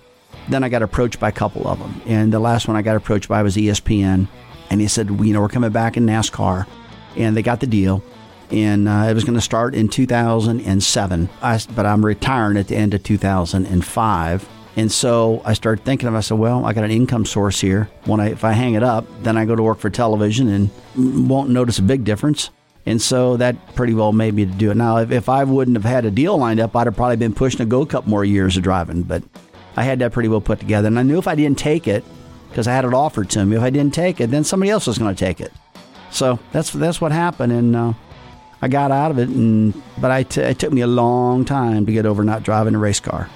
Then 0.47 0.63
I 0.63 0.69
got 0.69 0.81
approached 0.81 1.19
by 1.19 1.29
a 1.29 1.31
couple 1.31 1.67
of 1.67 1.77
them, 1.77 2.01
and 2.07 2.33
the 2.33 2.39
last 2.39 2.67
one 2.67 2.75
I 2.75 2.81
got 2.81 2.95
approached 2.95 3.29
by 3.29 3.43
was 3.43 3.55
ESPN, 3.55 4.27
and 4.71 4.81
he 4.81 4.87
said, 4.87 5.09
you 5.09 5.31
know, 5.31 5.41
we're 5.41 5.47
coming 5.47 5.69
back 5.69 5.95
in 5.95 6.07
NASCAR, 6.07 6.65
and 7.15 7.37
they 7.37 7.43
got 7.43 7.59
the 7.59 7.67
deal, 7.67 8.03
and 8.49 8.87
uh, 8.87 9.05
it 9.07 9.13
was 9.13 9.23
going 9.23 9.35
to 9.35 9.41
start 9.41 9.75
in 9.75 9.87
2007, 9.87 11.29
I, 11.43 11.59
but 11.75 11.85
I'm 11.85 12.03
retiring 12.03 12.57
at 12.57 12.67
the 12.67 12.75
end 12.75 12.95
of 12.95 13.03
2005. 13.03 14.49
And 14.79 14.89
so 14.89 15.41
I 15.43 15.55
started 15.55 15.83
thinking 15.83 16.07
of, 16.07 16.15
I 16.15 16.21
said, 16.21 16.39
well, 16.39 16.65
I 16.65 16.71
got 16.71 16.85
an 16.85 16.91
income 16.91 17.25
source 17.25 17.59
here. 17.59 17.89
When 18.05 18.21
I, 18.21 18.29
if 18.29 18.45
I 18.45 18.53
hang 18.53 18.75
it 18.75 18.83
up, 18.83 19.05
then 19.23 19.35
I 19.35 19.43
go 19.43 19.53
to 19.53 19.61
work 19.61 19.77
for 19.77 19.89
television 19.89 20.47
and 20.47 21.29
won't 21.29 21.49
notice 21.49 21.79
a 21.79 21.81
big 21.81 22.05
difference. 22.05 22.49
And 22.85 23.01
so 23.01 23.35
that 23.37 23.75
pretty 23.75 23.93
well 23.93 24.13
made 24.13 24.33
me 24.33 24.45
to 24.45 24.51
do 24.53 24.71
it. 24.71 24.75
Now, 24.75 24.99
if, 24.99 25.11
if 25.11 25.27
I 25.27 25.43
wouldn't 25.43 25.75
have 25.75 25.83
had 25.83 26.05
a 26.05 26.11
deal 26.11 26.37
lined 26.37 26.61
up, 26.61 26.77
I'd 26.77 26.87
have 26.87 26.95
probably 26.95 27.17
been 27.17 27.33
pushing 27.33 27.59
a 27.59 27.65
go 27.65 27.85
couple 27.85 28.09
more 28.09 28.23
years 28.23 28.55
of 28.55 28.63
driving. 28.63 29.03
But 29.03 29.21
I 29.75 29.83
had 29.83 29.99
that 29.99 30.13
pretty 30.13 30.29
well 30.29 30.39
put 30.39 30.59
together. 30.59 30.87
And 30.87 30.97
I 30.97 31.03
knew 31.03 31.17
if 31.17 31.27
I 31.27 31.35
didn't 31.35 31.59
take 31.59 31.85
it, 31.85 32.05
because 32.49 32.65
I 32.65 32.71
had 32.71 32.85
it 32.85 32.93
offered 32.93 33.29
to 33.31 33.45
me, 33.45 33.57
if 33.57 33.61
I 33.61 33.71
didn't 33.71 33.93
take 33.93 34.21
it, 34.21 34.31
then 34.31 34.45
somebody 34.45 34.69
else 34.69 34.87
was 34.87 34.97
going 34.97 35.13
to 35.13 35.25
take 35.25 35.41
it. 35.41 35.51
So 36.09 36.39
that's 36.53 36.71
that's 36.71 37.01
what 37.01 37.11
happened. 37.11 37.51
And 37.51 37.75
uh, 37.75 37.93
I 38.61 38.69
got 38.69 38.91
out 38.91 39.11
of 39.11 39.19
it. 39.19 39.27
And 39.27 39.73
But 39.99 40.11
I 40.11 40.23
t- 40.23 40.39
it 40.39 40.57
took 40.57 40.71
me 40.71 40.81
a 40.81 40.87
long 40.87 41.43
time 41.43 41.85
to 41.85 41.91
get 41.91 42.05
over 42.05 42.23
not 42.23 42.43
driving 42.43 42.75
a 42.75 42.79
race 42.79 43.01
car. 43.01 43.29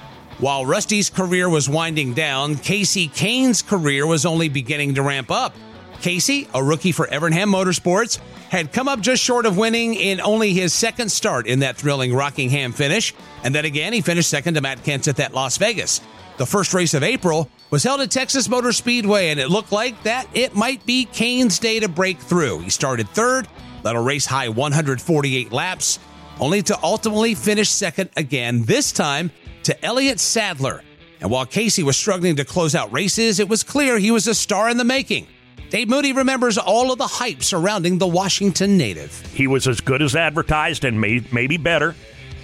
While 0.44 0.66
Rusty's 0.66 1.10
career 1.10 1.48
was 1.48 1.70
winding 1.70 2.16
down, 2.16 2.56
Kasey 2.56 3.08
Kahne's 3.08 3.62
career 3.62 4.06
was 4.06 4.26
only 4.26 4.50
beginning 4.50 4.96
to 4.96 5.02
ramp 5.02 5.32
up. 5.32 5.56
Kasey, 6.02 6.50
a 6.54 6.62
rookie 6.62 6.92
for 6.92 7.08
Evernham 7.08 7.50
Motorsports, 7.50 8.20
had 8.50 8.74
come 8.74 8.90
up 8.90 9.00
just 9.00 9.24
short 9.24 9.46
of 9.46 9.58
winning 9.58 9.94
in 9.94 10.20
only 10.20 10.52
his 10.52 10.74
second 10.74 11.14
start 11.14 11.48
in 11.48 11.60
that 11.60 11.78
thrilling 11.78 12.14
Rockingham 12.14 12.74
finish. 12.74 13.14
And 13.46 13.56
then 13.56 13.64
again, 13.64 13.94
he 13.94 14.02
finished 14.02 14.30
second 14.30 14.56
to 14.56 14.62
Matt 14.62 14.84
Kenseth 14.84 15.18
at 15.22 15.34
Las 15.34 15.56
Vegas. 15.56 16.02
The 16.36 16.46
first 16.46 16.74
race 16.74 16.94
of 16.94 17.04
April 17.04 17.50
was 17.72 17.86
held 17.86 18.02
at 18.02 18.12
Texas 18.12 18.50
Motor 18.50 18.74
Speedway, 18.74 19.30
and 19.30 19.40
it 19.40 19.48
looked 19.48 19.72
like 19.72 20.04
that 20.04 20.28
it 20.34 20.58
might 20.58 20.86
be 20.86 21.06
Kahne's 21.06 21.58
day 21.58 21.80
to 21.80 21.88
break 21.88 22.20
through. 22.20 22.60
He 22.60 22.70
started 22.70 23.08
third, 23.08 23.48
led 23.86 23.96
a 23.96 24.00
race 24.02 24.26
high 24.26 24.50
148 24.50 25.54
laps, 25.54 26.00
only 26.42 26.62
to 26.64 26.78
ultimately 26.84 27.34
finish 27.34 27.70
second 27.70 28.10
again, 28.18 28.64
this 28.66 28.92
time 28.92 29.32
to 29.64 29.86
Elliott 29.86 30.20
Sadler. 30.20 30.84
And 31.22 31.32
while 31.32 31.46
Kasey 31.46 31.84
was 31.84 31.98
struggling 31.98 32.36
to 32.36 32.46
close 32.46 32.76
out 32.76 32.92
races, 32.92 33.40
it 33.40 33.48
was 33.48 33.64
clear 33.64 33.98
he 33.98 34.12
was 34.12 34.28
a 34.28 34.36
star 34.36 34.70
in 34.70 34.78
the 34.78 34.84
making. 34.84 35.28
Dave 35.70 35.90
Moody 35.90 36.14
remembers 36.14 36.58
all 36.58 36.92
of 36.92 36.98
the 36.98 37.08
hype 37.08 37.42
surrounding 37.42 37.98
the 37.98 38.08
Washington 38.08 38.78
native. 38.78 39.20
He 39.34 39.48
was 39.48 39.68
as 39.68 39.82
good 39.82 40.02
as 40.02 40.16
advertised 40.16 40.86
and 40.86 41.00
may, 41.00 41.26
maybe 41.32 41.58
better. 41.58 41.96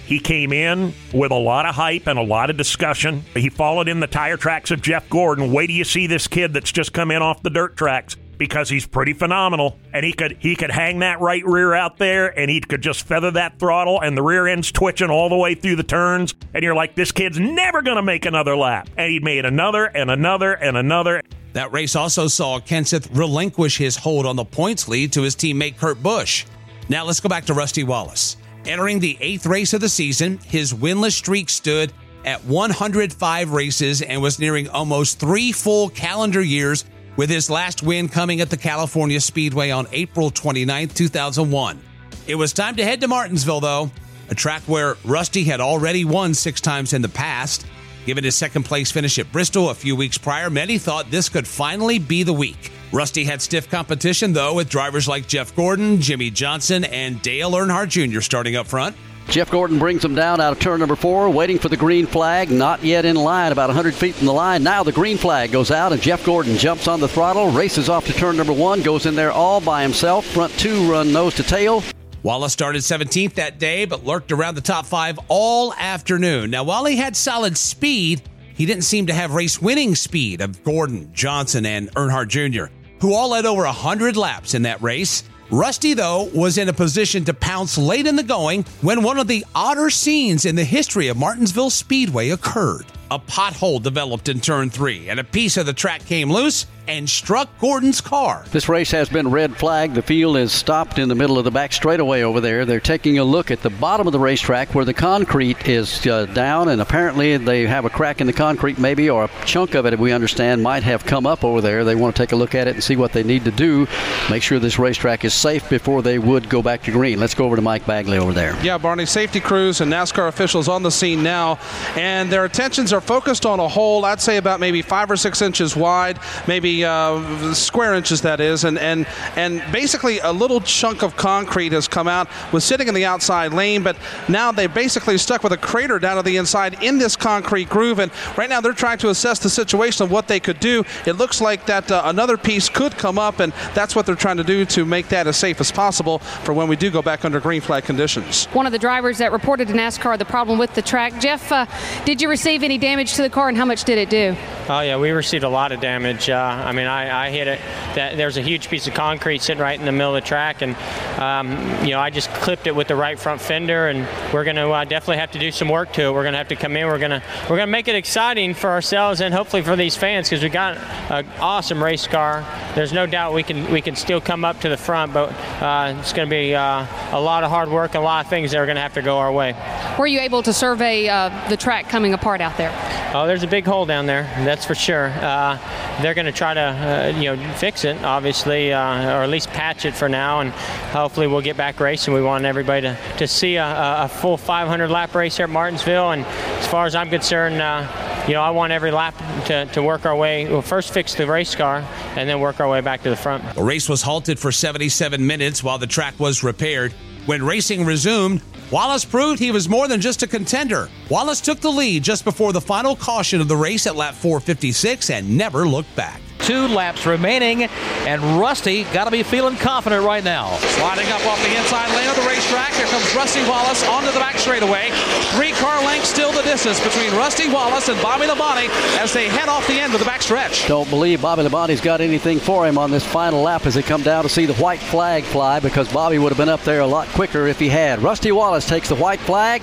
He 0.06 0.18
came 0.18 0.52
in 0.52 0.92
with 1.12 1.30
a 1.30 1.36
lot 1.36 1.66
of 1.66 1.76
hype 1.76 2.08
and 2.08 2.18
a 2.18 2.22
lot 2.22 2.50
of 2.50 2.56
discussion. 2.56 3.22
He 3.34 3.48
followed 3.48 3.86
in 3.86 4.00
the 4.00 4.08
tire 4.08 4.36
tracks 4.36 4.72
of 4.72 4.82
Jeff 4.82 5.08
Gordon. 5.08 5.52
Wait 5.52 5.68
till 5.68 5.76
you 5.76 5.84
see 5.84 6.08
this 6.08 6.26
kid 6.26 6.52
that's 6.52 6.72
just 6.72 6.92
come 6.92 7.12
in 7.12 7.22
off 7.22 7.42
the 7.44 7.50
dirt 7.50 7.76
tracks. 7.76 8.16
Because 8.40 8.70
he's 8.70 8.86
pretty 8.86 9.12
phenomenal, 9.12 9.78
and 9.92 10.04
he 10.04 10.14
could 10.14 10.34
he 10.40 10.56
could 10.56 10.70
hang 10.70 11.00
that 11.00 11.20
right 11.20 11.44
rear 11.44 11.74
out 11.74 11.98
there, 11.98 12.36
and 12.36 12.50
he 12.50 12.58
could 12.58 12.80
just 12.80 13.06
feather 13.06 13.30
that 13.30 13.58
throttle, 13.58 14.00
and 14.00 14.16
the 14.16 14.22
rear 14.22 14.48
end's 14.48 14.72
twitching 14.72 15.10
all 15.10 15.28
the 15.28 15.36
way 15.36 15.54
through 15.54 15.76
the 15.76 15.82
turns, 15.82 16.34
and 16.54 16.64
you're 16.64 16.74
like, 16.74 16.94
this 16.94 17.12
kid's 17.12 17.38
never 17.38 17.82
gonna 17.82 18.02
make 18.02 18.24
another 18.24 18.56
lap, 18.56 18.88
and 18.96 19.12
he 19.12 19.20
made 19.20 19.44
another 19.44 19.84
and 19.84 20.10
another 20.10 20.54
and 20.54 20.78
another. 20.78 21.20
That 21.52 21.70
race 21.70 21.94
also 21.94 22.28
saw 22.28 22.60
Kenseth 22.60 23.14
relinquish 23.14 23.76
his 23.76 23.96
hold 23.96 24.24
on 24.24 24.36
the 24.36 24.44
points 24.44 24.88
lead 24.88 25.12
to 25.12 25.22
his 25.22 25.36
teammate 25.36 25.76
Kurt 25.76 26.02
Busch. 26.02 26.46
Now 26.88 27.04
let's 27.04 27.20
go 27.20 27.28
back 27.28 27.44
to 27.44 27.54
Rusty 27.54 27.84
Wallace. 27.84 28.38
Entering 28.64 29.00
the 29.00 29.18
eighth 29.20 29.44
race 29.44 29.74
of 29.74 29.82
the 29.82 29.88
season, 29.90 30.38
his 30.46 30.72
winless 30.72 31.12
streak 31.12 31.50
stood 31.50 31.92
at 32.24 32.42
105 32.44 33.52
races 33.52 34.00
and 34.00 34.22
was 34.22 34.38
nearing 34.38 34.68
almost 34.70 35.18
three 35.18 35.52
full 35.52 35.90
calendar 35.90 36.40
years, 36.40 36.86
with 37.20 37.28
his 37.28 37.50
last 37.50 37.82
win 37.82 38.08
coming 38.08 38.40
at 38.40 38.48
the 38.48 38.56
California 38.56 39.20
Speedway 39.20 39.68
on 39.70 39.86
April 39.92 40.30
29, 40.30 40.88
2001. 40.88 41.78
It 42.26 42.34
was 42.34 42.54
time 42.54 42.76
to 42.76 42.82
head 42.82 43.02
to 43.02 43.08
Martinsville, 43.08 43.60
though, 43.60 43.90
a 44.30 44.34
track 44.34 44.62
where 44.62 44.96
Rusty 45.04 45.44
had 45.44 45.60
already 45.60 46.06
won 46.06 46.32
six 46.32 46.62
times 46.62 46.94
in 46.94 47.02
the 47.02 47.10
past. 47.10 47.66
Given 48.06 48.24
his 48.24 48.36
second 48.36 48.62
place 48.62 48.90
finish 48.90 49.18
at 49.18 49.30
Bristol 49.32 49.68
a 49.68 49.74
few 49.74 49.94
weeks 49.94 50.16
prior, 50.16 50.48
many 50.48 50.78
thought 50.78 51.10
this 51.10 51.28
could 51.28 51.46
finally 51.46 51.98
be 51.98 52.22
the 52.22 52.32
week. 52.32 52.72
Rusty 52.90 53.24
had 53.24 53.42
stiff 53.42 53.68
competition, 53.68 54.32
though, 54.32 54.54
with 54.54 54.70
drivers 54.70 55.06
like 55.06 55.28
Jeff 55.28 55.54
Gordon, 55.54 56.00
Jimmie 56.00 56.30
Johnson, 56.30 56.84
and 56.84 57.20
Dale 57.20 57.50
Earnhardt 57.50 57.90
Jr. 57.90 58.22
starting 58.22 58.56
up 58.56 58.66
front. 58.66 58.96
Jeff 59.28 59.50
Gordon 59.50 59.78
brings 59.78 60.02
them 60.02 60.14
down 60.14 60.40
out 60.40 60.52
of 60.52 60.58
turn 60.58 60.80
number 60.80 60.96
four, 60.96 61.30
waiting 61.30 61.58
for 61.58 61.68
the 61.68 61.76
green 61.76 62.06
flag. 62.06 62.50
Not 62.50 62.82
yet 62.82 63.04
in 63.04 63.14
line, 63.14 63.52
about 63.52 63.68
100 63.68 63.94
feet 63.94 64.16
from 64.16 64.26
the 64.26 64.32
line. 64.32 64.64
Now 64.64 64.82
the 64.82 64.90
green 64.90 65.18
flag 65.18 65.52
goes 65.52 65.70
out, 65.70 65.92
and 65.92 66.02
Jeff 66.02 66.24
Gordon 66.24 66.56
jumps 66.56 66.88
on 66.88 66.98
the 66.98 67.06
throttle, 67.06 67.50
races 67.50 67.88
off 67.88 68.06
to 68.06 68.12
turn 68.12 68.36
number 68.36 68.52
one, 68.52 68.82
goes 68.82 69.06
in 69.06 69.14
there 69.14 69.30
all 69.30 69.60
by 69.60 69.82
himself. 69.82 70.26
Front 70.26 70.52
two 70.58 70.90
run 70.90 71.12
nose 71.12 71.34
to 71.34 71.44
tail. 71.44 71.82
Wallace 72.22 72.52
started 72.52 72.82
17th 72.82 73.34
that 73.34 73.58
day, 73.58 73.84
but 73.86 74.04
lurked 74.04 74.32
around 74.32 74.56
the 74.56 74.60
top 74.60 74.84
five 74.84 75.18
all 75.28 75.72
afternoon. 75.74 76.50
Now, 76.50 76.64
while 76.64 76.84
he 76.84 76.96
had 76.96 77.16
solid 77.16 77.56
speed, 77.56 78.22
he 78.54 78.66
didn't 78.66 78.84
seem 78.84 79.06
to 79.06 79.14
have 79.14 79.32
race 79.32 79.62
winning 79.62 79.94
speed 79.94 80.42
of 80.42 80.62
Gordon, 80.64 81.10
Johnson, 81.14 81.64
and 81.64 81.90
Earnhardt 81.94 82.28
Jr., 82.28 82.70
who 83.00 83.14
all 83.14 83.30
led 83.30 83.46
over 83.46 83.62
100 83.62 84.18
laps 84.18 84.52
in 84.52 84.62
that 84.62 84.82
race. 84.82 85.22
Rusty, 85.52 85.94
though, 85.94 86.30
was 86.32 86.58
in 86.58 86.68
a 86.68 86.72
position 86.72 87.24
to 87.24 87.34
pounce 87.34 87.76
late 87.76 88.06
in 88.06 88.14
the 88.14 88.22
going 88.22 88.64
when 88.82 89.02
one 89.02 89.18
of 89.18 89.26
the 89.26 89.44
odder 89.52 89.90
scenes 89.90 90.44
in 90.44 90.54
the 90.54 90.62
history 90.62 91.08
of 91.08 91.16
Martinsville 91.16 91.70
Speedway 91.70 92.30
occurred. 92.30 92.86
A 93.10 93.18
pothole 93.18 93.82
developed 93.82 94.28
in 94.28 94.38
turn 94.38 94.70
three, 94.70 95.08
and 95.08 95.18
a 95.18 95.24
piece 95.24 95.56
of 95.56 95.66
the 95.66 95.72
track 95.72 96.06
came 96.06 96.30
loose 96.30 96.66
and 96.90 97.08
struck 97.08 97.48
Gordon's 97.60 98.00
car. 98.00 98.44
This 98.50 98.68
race 98.68 98.90
has 98.90 99.08
been 99.08 99.30
red 99.30 99.56
flagged. 99.56 99.94
The 99.94 100.02
field 100.02 100.36
is 100.36 100.50
stopped 100.50 100.98
in 100.98 101.08
the 101.08 101.14
middle 101.14 101.38
of 101.38 101.44
the 101.44 101.50
back 101.52 101.72
straightaway 101.72 102.22
over 102.22 102.40
there. 102.40 102.64
They're 102.64 102.80
taking 102.80 103.20
a 103.20 103.24
look 103.24 103.52
at 103.52 103.62
the 103.62 103.70
bottom 103.70 104.08
of 104.08 104.12
the 104.12 104.18
racetrack 104.18 104.74
where 104.74 104.84
the 104.84 104.92
concrete 104.92 105.68
is 105.68 106.04
uh, 106.08 106.26
down, 106.26 106.68
and 106.68 106.80
apparently 106.80 107.36
they 107.36 107.64
have 107.64 107.84
a 107.84 107.90
crack 107.90 108.20
in 108.20 108.26
the 108.26 108.32
concrete, 108.32 108.80
maybe, 108.80 109.08
or 109.08 109.24
a 109.24 109.30
chunk 109.46 109.74
of 109.74 109.86
it, 109.86 109.96
we 110.00 110.10
understand, 110.10 110.64
might 110.64 110.82
have 110.82 111.06
come 111.06 111.26
up 111.26 111.44
over 111.44 111.60
there. 111.60 111.84
They 111.84 111.94
want 111.94 112.16
to 112.16 112.20
take 112.22 112.32
a 112.32 112.36
look 112.36 112.56
at 112.56 112.66
it 112.66 112.74
and 112.74 112.82
see 112.82 112.96
what 112.96 113.12
they 113.12 113.22
need 113.22 113.44
to 113.44 113.52
do, 113.52 113.86
make 114.28 114.42
sure 114.42 114.58
this 114.58 114.80
racetrack 114.80 115.24
is 115.24 115.32
safe 115.32 115.70
before 115.70 116.02
they 116.02 116.18
would 116.18 116.48
go 116.48 116.60
back 116.60 116.82
to 116.82 116.90
green. 116.90 117.20
Let's 117.20 117.34
go 117.34 117.44
over 117.44 117.54
to 117.54 117.62
Mike 117.62 117.86
Bagley 117.86 118.18
over 118.18 118.32
there. 118.32 118.60
Yeah, 118.64 118.78
Barney, 118.78 119.06
safety 119.06 119.38
crews 119.38 119.80
and 119.80 119.92
NASCAR 119.92 120.26
officials 120.26 120.66
on 120.66 120.82
the 120.82 120.90
scene 120.90 121.22
now, 121.22 121.60
and 121.94 122.32
their 122.32 122.44
attentions 122.44 122.92
are 122.92 123.00
focused 123.00 123.46
on 123.46 123.60
a 123.60 123.68
hole, 123.68 124.04
I'd 124.04 124.20
say 124.20 124.38
about 124.38 124.58
maybe 124.58 124.82
five 124.82 125.08
or 125.08 125.16
six 125.16 125.40
inches 125.40 125.76
wide, 125.76 126.18
maybe 126.48 126.79
uh, 126.84 127.54
square 127.54 127.94
inches 127.94 128.20
that 128.22 128.40
is, 128.40 128.64
and 128.64 128.78
and 128.78 129.06
and 129.36 129.62
basically 129.72 130.18
a 130.20 130.32
little 130.32 130.60
chunk 130.60 131.02
of 131.02 131.16
concrete 131.16 131.72
has 131.72 131.88
come 131.88 132.08
out, 132.08 132.28
was 132.52 132.64
sitting 132.64 132.88
in 132.88 132.94
the 132.94 133.04
outside 133.04 133.52
lane, 133.52 133.82
but 133.82 133.96
now 134.28 134.52
they 134.52 134.66
basically 134.66 135.18
stuck 135.18 135.42
with 135.42 135.52
a 135.52 135.56
crater 135.56 135.98
down 135.98 136.16
to 136.16 136.22
the 136.22 136.36
inside 136.36 136.82
in 136.82 136.98
this 136.98 137.16
concrete 137.16 137.68
groove, 137.68 137.98
and 137.98 138.12
right 138.36 138.48
now 138.48 138.60
they're 138.60 138.72
trying 138.72 138.98
to 138.98 139.10
assess 139.10 139.38
the 139.38 139.50
situation 139.50 140.04
of 140.04 140.10
what 140.10 140.28
they 140.28 140.40
could 140.40 140.60
do. 140.60 140.84
It 141.06 141.14
looks 141.14 141.40
like 141.40 141.66
that 141.66 141.90
uh, 141.90 142.02
another 142.04 142.36
piece 142.36 142.68
could 142.68 142.96
come 142.96 143.18
up, 143.18 143.40
and 143.40 143.52
that's 143.74 143.96
what 143.96 144.06
they're 144.06 144.14
trying 144.14 144.36
to 144.36 144.44
do 144.44 144.64
to 144.66 144.84
make 144.84 145.08
that 145.08 145.26
as 145.26 145.36
safe 145.36 145.60
as 145.60 145.72
possible 145.72 146.18
for 146.18 146.52
when 146.52 146.68
we 146.68 146.76
do 146.76 146.90
go 146.90 147.02
back 147.02 147.24
under 147.24 147.40
green 147.40 147.60
flag 147.60 147.84
conditions. 147.84 148.46
One 148.46 148.66
of 148.66 148.72
the 148.72 148.78
drivers 148.78 149.18
that 149.18 149.32
reported 149.32 149.68
to 149.68 149.74
NASCAR 149.74 150.18
the 150.20 150.24
problem 150.24 150.58
with 150.58 150.74
the 150.74 150.82
track, 150.82 151.18
Jeff, 151.20 151.50
uh, 151.50 151.66
did 152.04 152.20
you 152.20 152.28
receive 152.28 152.62
any 152.62 152.78
damage 152.78 153.14
to 153.14 153.22
the 153.22 153.30
car, 153.30 153.48
and 153.48 153.56
how 153.56 153.64
much 153.64 153.84
did 153.84 153.98
it 153.98 154.10
do? 154.10 154.36
Oh 154.68 154.80
yeah, 154.80 154.96
we 154.96 155.10
received 155.10 155.44
a 155.44 155.48
lot 155.48 155.72
of 155.72 155.80
damage. 155.80 156.28
Uh, 156.30 156.62
I 156.70 156.72
mean, 156.72 156.86
I, 156.86 157.26
I 157.26 157.30
hit 157.30 157.48
it. 157.48 157.58
That 157.96 158.16
there's 158.16 158.36
a 158.36 158.42
huge 158.42 158.68
piece 158.68 158.86
of 158.86 158.94
concrete 158.94 159.42
sitting 159.42 159.60
right 159.60 159.76
in 159.76 159.84
the 159.84 159.90
middle 159.90 160.14
of 160.14 160.22
the 160.22 160.28
track, 160.28 160.62
and 160.62 160.76
um, 161.20 161.50
you 161.84 161.90
know, 161.90 161.98
I 161.98 162.10
just 162.10 162.30
clipped 162.30 162.68
it 162.68 162.76
with 162.76 162.86
the 162.86 162.94
right 162.94 163.18
front 163.18 163.40
fender, 163.40 163.88
and 163.88 164.06
we're 164.32 164.44
going 164.44 164.54
to 164.54 164.70
uh, 164.70 164.84
definitely 164.84 165.16
have 165.16 165.32
to 165.32 165.40
do 165.40 165.50
some 165.50 165.68
work 165.68 165.92
to 165.94 166.02
it. 166.02 166.12
We're 166.12 166.22
going 166.22 166.34
to 166.34 166.38
have 166.38 166.48
to 166.48 166.56
come 166.56 166.76
in. 166.76 166.86
We're 166.86 167.00
going 167.00 167.10
to 167.10 167.22
we're 167.42 167.56
going 167.56 167.66
to 167.66 167.72
make 167.72 167.88
it 167.88 167.96
exciting 167.96 168.54
for 168.54 168.70
ourselves 168.70 169.20
and 169.20 169.34
hopefully 169.34 169.62
for 169.62 169.74
these 169.74 169.96
fans 169.96 170.30
because 170.30 170.44
we 170.44 170.48
got 170.48 170.76
an 171.10 171.26
awesome 171.40 171.82
race 171.82 172.06
car. 172.06 172.46
There's 172.76 172.92
no 172.92 173.04
doubt 173.04 173.34
we 173.34 173.42
can 173.42 173.68
we 173.72 173.80
can 173.80 173.96
still 173.96 174.20
come 174.20 174.44
up 174.44 174.60
to 174.60 174.68
the 174.68 174.76
front, 174.76 175.12
but 175.12 175.32
uh, 175.60 175.96
it's 175.98 176.12
going 176.12 176.28
to 176.28 176.30
be 176.30 176.54
uh, 176.54 176.86
a 177.10 177.20
lot 177.20 177.42
of 177.42 177.50
hard 177.50 177.68
work 177.68 177.94
a 177.94 178.00
lot 178.00 178.24
of 178.24 178.30
things 178.30 178.52
that 178.52 178.58
are 178.58 178.66
going 178.66 178.76
to 178.76 178.82
have 178.82 178.94
to 178.94 179.02
go 179.02 179.18
our 179.18 179.32
way. 179.32 179.54
Were 179.98 180.06
you 180.06 180.20
able 180.20 180.42
to 180.44 180.52
survey 180.52 181.08
uh, 181.08 181.48
the 181.48 181.56
track 181.56 181.88
coming 181.88 182.14
apart 182.14 182.40
out 182.40 182.56
there? 182.56 182.70
Oh, 183.12 183.26
there's 183.26 183.42
a 183.42 183.48
big 183.48 183.64
hole 183.64 183.86
down 183.86 184.06
there. 184.06 184.22
That's 184.44 184.64
for 184.64 184.76
sure. 184.76 185.06
Uh, 185.06 185.58
they're 186.02 186.14
going 186.14 186.26
to 186.26 186.32
try 186.32 186.54
to, 186.54 186.60
uh, 186.60 187.18
you 187.18 187.34
know, 187.34 187.54
fix 187.54 187.84
it, 187.84 188.02
obviously, 188.04 188.72
uh, 188.72 189.16
or 189.16 189.22
at 189.22 189.28
least 189.30 189.48
patch 189.50 189.84
it 189.84 189.94
for 189.94 190.08
now, 190.08 190.40
and 190.40 190.50
hopefully 190.92 191.26
we'll 191.26 191.40
get 191.40 191.56
back 191.56 191.80
racing. 191.80 192.14
We 192.14 192.22
want 192.22 192.44
everybody 192.44 192.82
to, 192.82 192.98
to 193.18 193.26
see 193.26 193.56
a, 193.56 194.04
a 194.04 194.08
full 194.08 194.36
500 194.36 194.88
lap 194.90 195.14
race 195.14 195.36
here 195.36 195.44
at 195.44 195.50
Martinsville, 195.50 196.12
and 196.12 196.24
as 196.24 196.66
far 196.66 196.86
as 196.86 196.94
I'm 196.94 197.08
concerned, 197.10 197.60
uh, 197.60 197.86
you 198.26 198.34
know, 198.34 198.42
I 198.42 198.50
want 198.50 198.72
every 198.72 198.90
lap 198.90 199.16
to, 199.46 199.66
to 199.66 199.82
work 199.82 200.06
our 200.06 200.16
way. 200.16 200.48
We'll 200.48 200.62
first 200.62 200.92
fix 200.92 201.14
the 201.14 201.26
race 201.26 201.54
car, 201.54 201.84
and 202.16 202.28
then 202.28 202.40
work 202.40 202.60
our 202.60 202.68
way 202.68 202.80
back 202.80 203.02
to 203.02 203.10
the 203.10 203.16
front. 203.16 203.54
The 203.54 203.62
race 203.62 203.88
was 203.88 204.02
halted 204.02 204.38
for 204.38 204.52
77 204.52 205.26
minutes 205.26 205.64
while 205.64 205.78
the 205.78 205.86
track 205.86 206.18
was 206.18 206.42
repaired. 206.42 206.92
When 207.26 207.44
racing 207.44 207.84
resumed, 207.84 208.42
Wallace 208.70 209.04
proved 209.04 209.40
he 209.40 209.50
was 209.50 209.68
more 209.68 209.88
than 209.88 210.00
just 210.00 210.22
a 210.22 210.28
contender. 210.28 210.88
Wallace 211.08 211.40
took 211.40 211.58
the 211.58 211.72
lead 211.72 212.04
just 212.04 212.24
before 212.24 212.52
the 212.52 212.60
final 212.60 212.94
caution 212.94 213.40
of 213.40 213.48
the 213.48 213.56
race 213.56 213.84
at 213.88 213.96
lap 213.96 214.14
456 214.14 215.10
and 215.10 215.36
never 215.36 215.66
looked 215.66 215.94
back. 215.96 216.20
Two 216.50 216.66
laps 216.66 217.06
remaining, 217.06 217.62
and 217.62 218.20
Rusty 218.40 218.82
got 218.82 219.04
to 219.04 219.12
be 219.12 219.22
feeling 219.22 219.54
confident 219.54 220.04
right 220.04 220.24
now. 220.24 220.56
Sliding 220.56 221.06
up 221.12 221.24
off 221.24 221.40
the 221.44 221.56
inside 221.56 221.94
lane 221.94 222.08
of 222.10 222.16
the 222.16 222.28
racetrack, 222.28 222.72
here 222.72 222.86
comes 222.86 223.14
Rusty 223.14 223.48
Wallace 223.48 223.86
onto 223.86 224.10
the 224.10 224.18
back 224.18 224.36
straightaway. 224.36 224.90
Three 225.36 225.52
car 225.52 225.80
lengths 225.84 226.08
still 226.08 226.32
the 226.32 226.42
distance 226.42 226.82
between 226.82 227.12
Rusty 227.12 227.48
Wallace 227.48 227.88
and 227.88 228.02
Bobby 228.02 228.24
Labonte 228.24 228.68
as 228.98 229.12
they 229.12 229.28
head 229.28 229.48
off 229.48 229.64
the 229.68 229.78
end 229.78 229.94
of 229.94 230.00
the 230.00 230.06
back 230.06 230.22
stretch. 230.22 230.66
Don't 230.66 230.90
believe 230.90 231.22
Bobby 231.22 231.42
Labonte's 231.42 231.80
got 231.80 232.00
anything 232.00 232.40
for 232.40 232.66
him 232.66 232.78
on 232.78 232.90
this 232.90 233.06
final 233.06 233.42
lap 233.42 233.64
as 233.64 233.74
they 233.74 233.82
come 233.82 234.02
down 234.02 234.24
to 234.24 234.28
see 234.28 234.44
the 234.44 234.54
white 234.54 234.80
flag 234.80 235.22
fly 235.22 235.60
because 235.60 235.92
Bobby 235.92 236.18
would 236.18 236.30
have 236.30 236.36
been 236.36 236.48
up 236.48 236.62
there 236.62 236.80
a 236.80 236.86
lot 236.86 237.06
quicker 237.10 237.46
if 237.46 237.60
he 237.60 237.68
had. 237.68 238.02
Rusty 238.02 238.32
Wallace 238.32 238.66
takes 238.66 238.88
the 238.88 238.96
white 238.96 239.20
flag, 239.20 239.62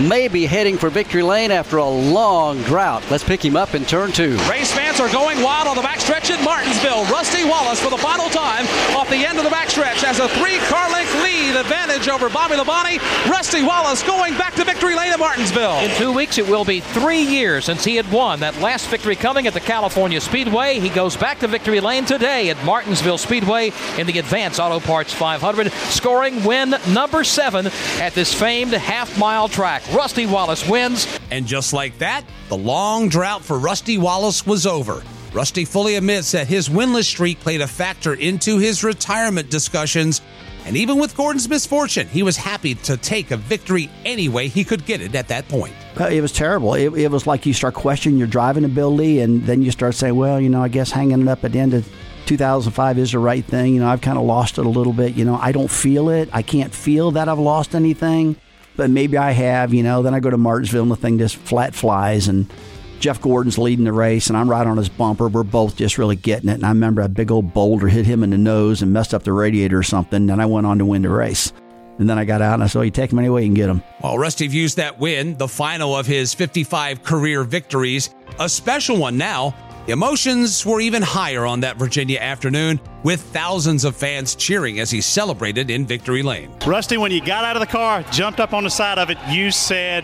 maybe 0.00 0.46
heading 0.46 0.76
for 0.76 0.90
victory 0.90 1.22
lane 1.22 1.50
after 1.50 1.78
a 1.78 1.88
long 1.88 2.60
drought. 2.62 3.02
Let's 3.10 3.24
pick 3.24 3.44
him 3.44 3.56
up 3.56 3.74
in 3.74 3.84
turn 3.84 4.12
two. 4.12 4.36
Race 4.50 4.72
fans 4.72 5.00
are 5.00 5.10
going 5.10 5.42
wild 5.42 5.68
on 5.68 5.76
the 5.76 5.82
backstretch 5.82 6.30
at 6.30 6.42
Martinsville. 6.44 7.04
Rusty 7.06 7.44
Wallace 7.44 7.80
for 7.80 7.90
the 7.90 7.98
final 7.98 8.28
time 8.28 8.66
off 8.96 9.08
the 9.08 9.24
end 9.24 9.38
of 9.38 9.44
the 9.44 9.50
backstretch 9.50 10.02
has 10.02 10.18
a 10.18 10.28
three 10.28 10.58
car 10.66 10.90
length 10.90 11.14
lead 11.22 11.56
advantage 11.56 12.08
over 12.08 12.28
Bobby 12.28 12.54
Labonte. 12.54 12.98
Rusty 13.30 13.62
Wallace 13.62 14.02
going 14.02 14.36
back 14.36 14.54
to 14.54 14.64
victory 14.64 14.96
lane 14.96 15.12
at 15.12 15.18
Martinsville. 15.18 15.78
In 15.78 15.90
two 15.96 16.12
weeks, 16.12 16.38
it 16.38 16.48
will 16.48 16.64
be 16.64 16.80
three 16.80 17.22
years 17.22 17.64
since 17.64 17.84
he 17.84 17.96
had 17.96 18.10
won 18.10 18.40
that 18.40 18.58
last 18.60 18.88
victory 18.88 19.16
coming 19.16 19.46
at 19.46 19.54
the 19.54 19.60
California 19.60 20.20
Speedway. 20.20 20.80
He 20.80 20.88
goes 20.88 21.16
back 21.16 21.38
to 21.40 21.48
victory 21.48 21.80
lane 21.80 22.04
today 22.04 22.50
at 22.50 22.62
Martinsville 22.64 23.18
Speedway 23.18 23.72
in 23.98 24.06
the 24.06 24.18
Advance 24.18 24.58
Auto 24.58 24.80
Parts 24.80 25.12
500, 25.12 25.72
scoring 25.72 26.42
win 26.44 26.74
number 26.88 27.24
seven 27.24 27.66
at 28.00 28.14
this 28.14 28.34
famed 28.34 28.72
half 28.72 29.16
mile 29.18 29.48
track. 29.84 29.96
Rusty 29.96 30.26
Wallace 30.26 30.68
wins. 30.68 31.06
And 31.30 31.46
just 31.46 31.72
like 31.72 31.98
that, 31.98 32.24
the 32.48 32.56
long 32.56 33.08
drought 33.08 33.44
for 33.44 33.58
Rusty 33.58 33.98
Wallace 33.98 34.46
was 34.46 34.66
over. 34.66 35.02
Rusty 35.32 35.64
fully 35.64 35.96
admits 35.96 36.32
that 36.32 36.46
his 36.46 36.68
winless 36.68 37.04
streak 37.04 37.40
played 37.40 37.60
a 37.60 37.66
factor 37.66 38.14
into 38.14 38.58
his 38.58 38.84
retirement 38.84 39.50
discussions. 39.50 40.20
And 40.64 40.76
even 40.76 40.98
with 40.98 41.16
Gordon's 41.16 41.48
misfortune, 41.48 42.06
he 42.06 42.22
was 42.22 42.36
happy 42.36 42.74
to 42.76 42.96
take 42.96 43.32
a 43.32 43.36
victory 43.36 43.90
any 44.04 44.28
way 44.28 44.48
he 44.48 44.64
could 44.64 44.86
get 44.86 45.00
it 45.02 45.14
at 45.14 45.28
that 45.28 45.46
point. 45.48 45.74
It 46.00 46.22
was 46.22 46.32
terrible. 46.32 46.74
It, 46.74 46.94
it 46.94 47.10
was 47.10 47.26
like 47.26 47.44
you 47.44 47.52
start 47.52 47.74
questioning 47.74 48.18
your 48.18 48.28
driving 48.28 48.64
ability, 48.64 49.20
and 49.20 49.42
then 49.42 49.60
you 49.60 49.70
start 49.70 49.94
saying, 49.94 50.14
well, 50.16 50.40
you 50.40 50.48
know, 50.48 50.62
I 50.62 50.68
guess 50.68 50.90
hanging 50.90 51.20
it 51.20 51.28
up 51.28 51.44
at 51.44 51.52
the 51.52 51.58
end 51.58 51.74
of 51.74 51.86
2005 52.26 52.98
is 52.98 53.12
the 53.12 53.18
right 53.18 53.44
thing. 53.44 53.74
You 53.74 53.80
know, 53.80 53.88
I've 53.88 54.00
kind 54.00 54.16
of 54.16 54.24
lost 54.24 54.56
it 54.56 54.64
a 54.64 54.68
little 54.68 54.94
bit. 54.94 55.14
You 55.14 55.24
know, 55.24 55.36
I 55.36 55.52
don't 55.52 55.70
feel 55.70 56.08
it. 56.08 56.30
I 56.32 56.42
can't 56.42 56.72
feel 56.74 57.10
that 57.10 57.28
I've 57.28 57.38
lost 57.38 57.74
anything, 57.74 58.36
but 58.76 58.90
maybe 58.90 59.16
I 59.16 59.32
have, 59.32 59.72
you 59.72 59.82
know. 59.82 60.02
Then 60.02 60.14
I 60.14 60.20
go 60.20 60.30
to 60.30 60.38
Martinsville 60.38 60.82
and 60.82 60.90
the 60.90 60.96
thing 60.96 61.18
just 61.18 61.36
flat 61.36 61.74
flies. 61.74 62.28
And 62.28 62.52
Jeff 63.00 63.20
Gordon's 63.20 63.58
leading 63.58 63.84
the 63.84 63.92
race, 63.92 64.28
and 64.28 64.36
I'm 64.36 64.50
right 64.50 64.66
on 64.66 64.76
his 64.76 64.88
bumper. 64.88 65.28
We're 65.28 65.42
both 65.42 65.76
just 65.76 65.98
really 65.98 66.16
getting 66.16 66.48
it. 66.48 66.54
And 66.54 66.64
I 66.64 66.70
remember 66.70 67.02
a 67.02 67.08
big 67.08 67.30
old 67.30 67.52
boulder 67.52 67.88
hit 67.88 68.06
him 68.06 68.22
in 68.22 68.30
the 68.30 68.38
nose 68.38 68.82
and 68.82 68.92
messed 68.92 69.14
up 69.14 69.24
the 69.24 69.32
radiator 69.32 69.78
or 69.78 69.82
something. 69.82 70.30
And 70.30 70.40
I 70.40 70.46
went 70.46 70.66
on 70.66 70.78
to 70.78 70.86
win 70.86 71.02
the 71.02 71.10
race. 71.10 71.52
And 71.98 72.10
then 72.10 72.18
I 72.18 72.24
got 72.24 72.42
out 72.42 72.54
and 72.54 72.64
I 72.64 72.66
said, 72.66 72.78
well, 72.80 72.84
you 72.86 72.90
take 72.90 73.12
him 73.12 73.20
any 73.20 73.28
way 73.28 73.42
you 73.42 73.46
can 73.46 73.54
get 73.54 73.68
him. 73.68 73.82
Well, 74.02 74.18
Rusty 74.18 74.48
views 74.48 74.74
that 74.76 74.98
win, 74.98 75.36
the 75.38 75.46
final 75.46 75.96
of 75.96 76.06
his 76.06 76.34
55 76.34 77.04
career 77.04 77.44
victories, 77.44 78.12
a 78.40 78.48
special 78.48 78.96
one 78.96 79.16
now. 79.16 79.54
The 79.86 79.92
emotions 79.92 80.64
were 80.64 80.80
even 80.80 81.02
higher 81.02 81.44
on 81.44 81.60
that 81.60 81.76
Virginia 81.76 82.18
afternoon, 82.18 82.80
with 83.02 83.20
thousands 83.20 83.84
of 83.84 83.94
fans 83.94 84.34
cheering 84.34 84.80
as 84.80 84.90
he 84.90 85.02
celebrated 85.02 85.70
in 85.70 85.84
Victory 85.84 86.22
Lane. 86.22 86.50
Rusty, 86.66 86.96
when 86.96 87.12
you 87.12 87.22
got 87.22 87.44
out 87.44 87.54
of 87.54 87.60
the 87.60 87.66
car, 87.66 88.02
jumped 88.10 88.40
up 88.40 88.54
on 88.54 88.64
the 88.64 88.70
side 88.70 88.96
of 88.96 89.10
it, 89.10 89.18
you 89.28 89.50
said, 89.50 90.02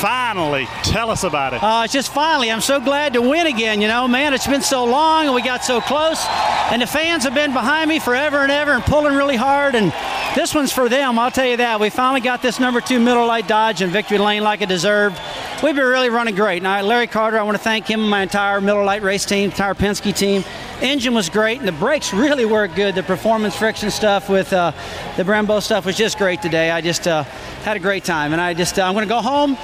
finally, 0.00 0.66
tell 0.84 1.10
us 1.10 1.24
about 1.24 1.52
it. 1.52 1.62
Uh, 1.62 1.82
it's 1.84 1.92
just 1.92 2.12
finally. 2.12 2.50
I'm 2.50 2.60
so 2.60 2.78
glad 2.78 3.12
to 3.14 3.22
win 3.22 3.48
again. 3.48 3.80
You 3.80 3.88
know, 3.88 4.06
man, 4.06 4.34
it's 4.34 4.46
been 4.46 4.62
so 4.62 4.84
long 4.84 5.26
and 5.26 5.34
we 5.34 5.42
got 5.42 5.64
so 5.64 5.80
close. 5.80 6.24
And 6.70 6.80
the 6.80 6.86
fans 6.86 7.24
have 7.24 7.34
been 7.34 7.52
behind 7.52 7.88
me 7.88 7.98
forever 7.98 8.38
and 8.38 8.52
ever 8.52 8.72
and 8.72 8.84
pulling 8.84 9.14
really 9.14 9.36
hard. 9.36 9.74
And 9.74 9.92
this 10.36 10.54
one's 10.54 10.72
for 10.72 10.88
them, 10.88 11.18
I'll 11.18 11.30
tell 11.30 11.46
you 11.46 11.56
that. 11.56 11.80
We 11.80 11.90
finally 11.90 12.20
got 12.20 12.40
this 12.40 12.60
number 12.60 12.80
two 12.80 13.00
Miller 13.00 13.26
Lite 13.26 13.48
Dodge 13.48 13.82
in 13.82 13.90
victory 13.90 14.18
lane 14.18 14.44
like 14.44 14.60
it 14.60 14.68
deserved. 14.68 15.20
We've 15.62 15.76
been 15.76 15.86
really 15.86 16.10
running 16.10 16.34
great. 16.34 16.60
Now, 16.60 16.82
Larry 16.82 17.06
Carter, 17.06 17.38
I 17.38 17.44
want 17.44 17.56
to 17.56 17.62
thank 17.62 17.86
him 17.86 18.00
and 18.00 18.10
my 18.10 18.22
entire 18.22 18.60
Miller 18.60 18.82
Lite 18.82 19.02
race 19.02 19.24
team, 19.24 19.48
entire 19.48 19.74
Penske 19.74 20.12
team. 20.12 20.42
Engine 20.80 21.14
was 21.14 21.28
great, 21.28 21.60
and 21.60 21.68
the 21.68 21.72
brakes 21.72 22.12
really 22.12 22.44
worked 22.44 22.74
good. 22.74 22.96
The 22.96 23.04
performance 23.04 23.54
friction 23.54 23.92
stuff 23.92 24.28
with 24.28 24.52
uh, 24.52 24.72
the 25.16 25.22
Brembo 25.22 25.62
stuff 25.62 25.86
was 25.86 25.96
just 25.96 26.18
great 26.18 26.42
today. 26.42 26.72
I 26.72 26.80
just 26.80 27.06
uh, 27.06 27.22
had 27.62 27.76
a 27.76 27.80
great 27.80 28.02
time, 28.02 28.32
and 28.32 28.40
I 28.40 28.54
just 28.54 28.76
uh, 28.76 28.82
I'm 28.82 28.92
going 28.94 29.06
to 29.06 29.08
go 29.08 29.20
home, 29.20 29.54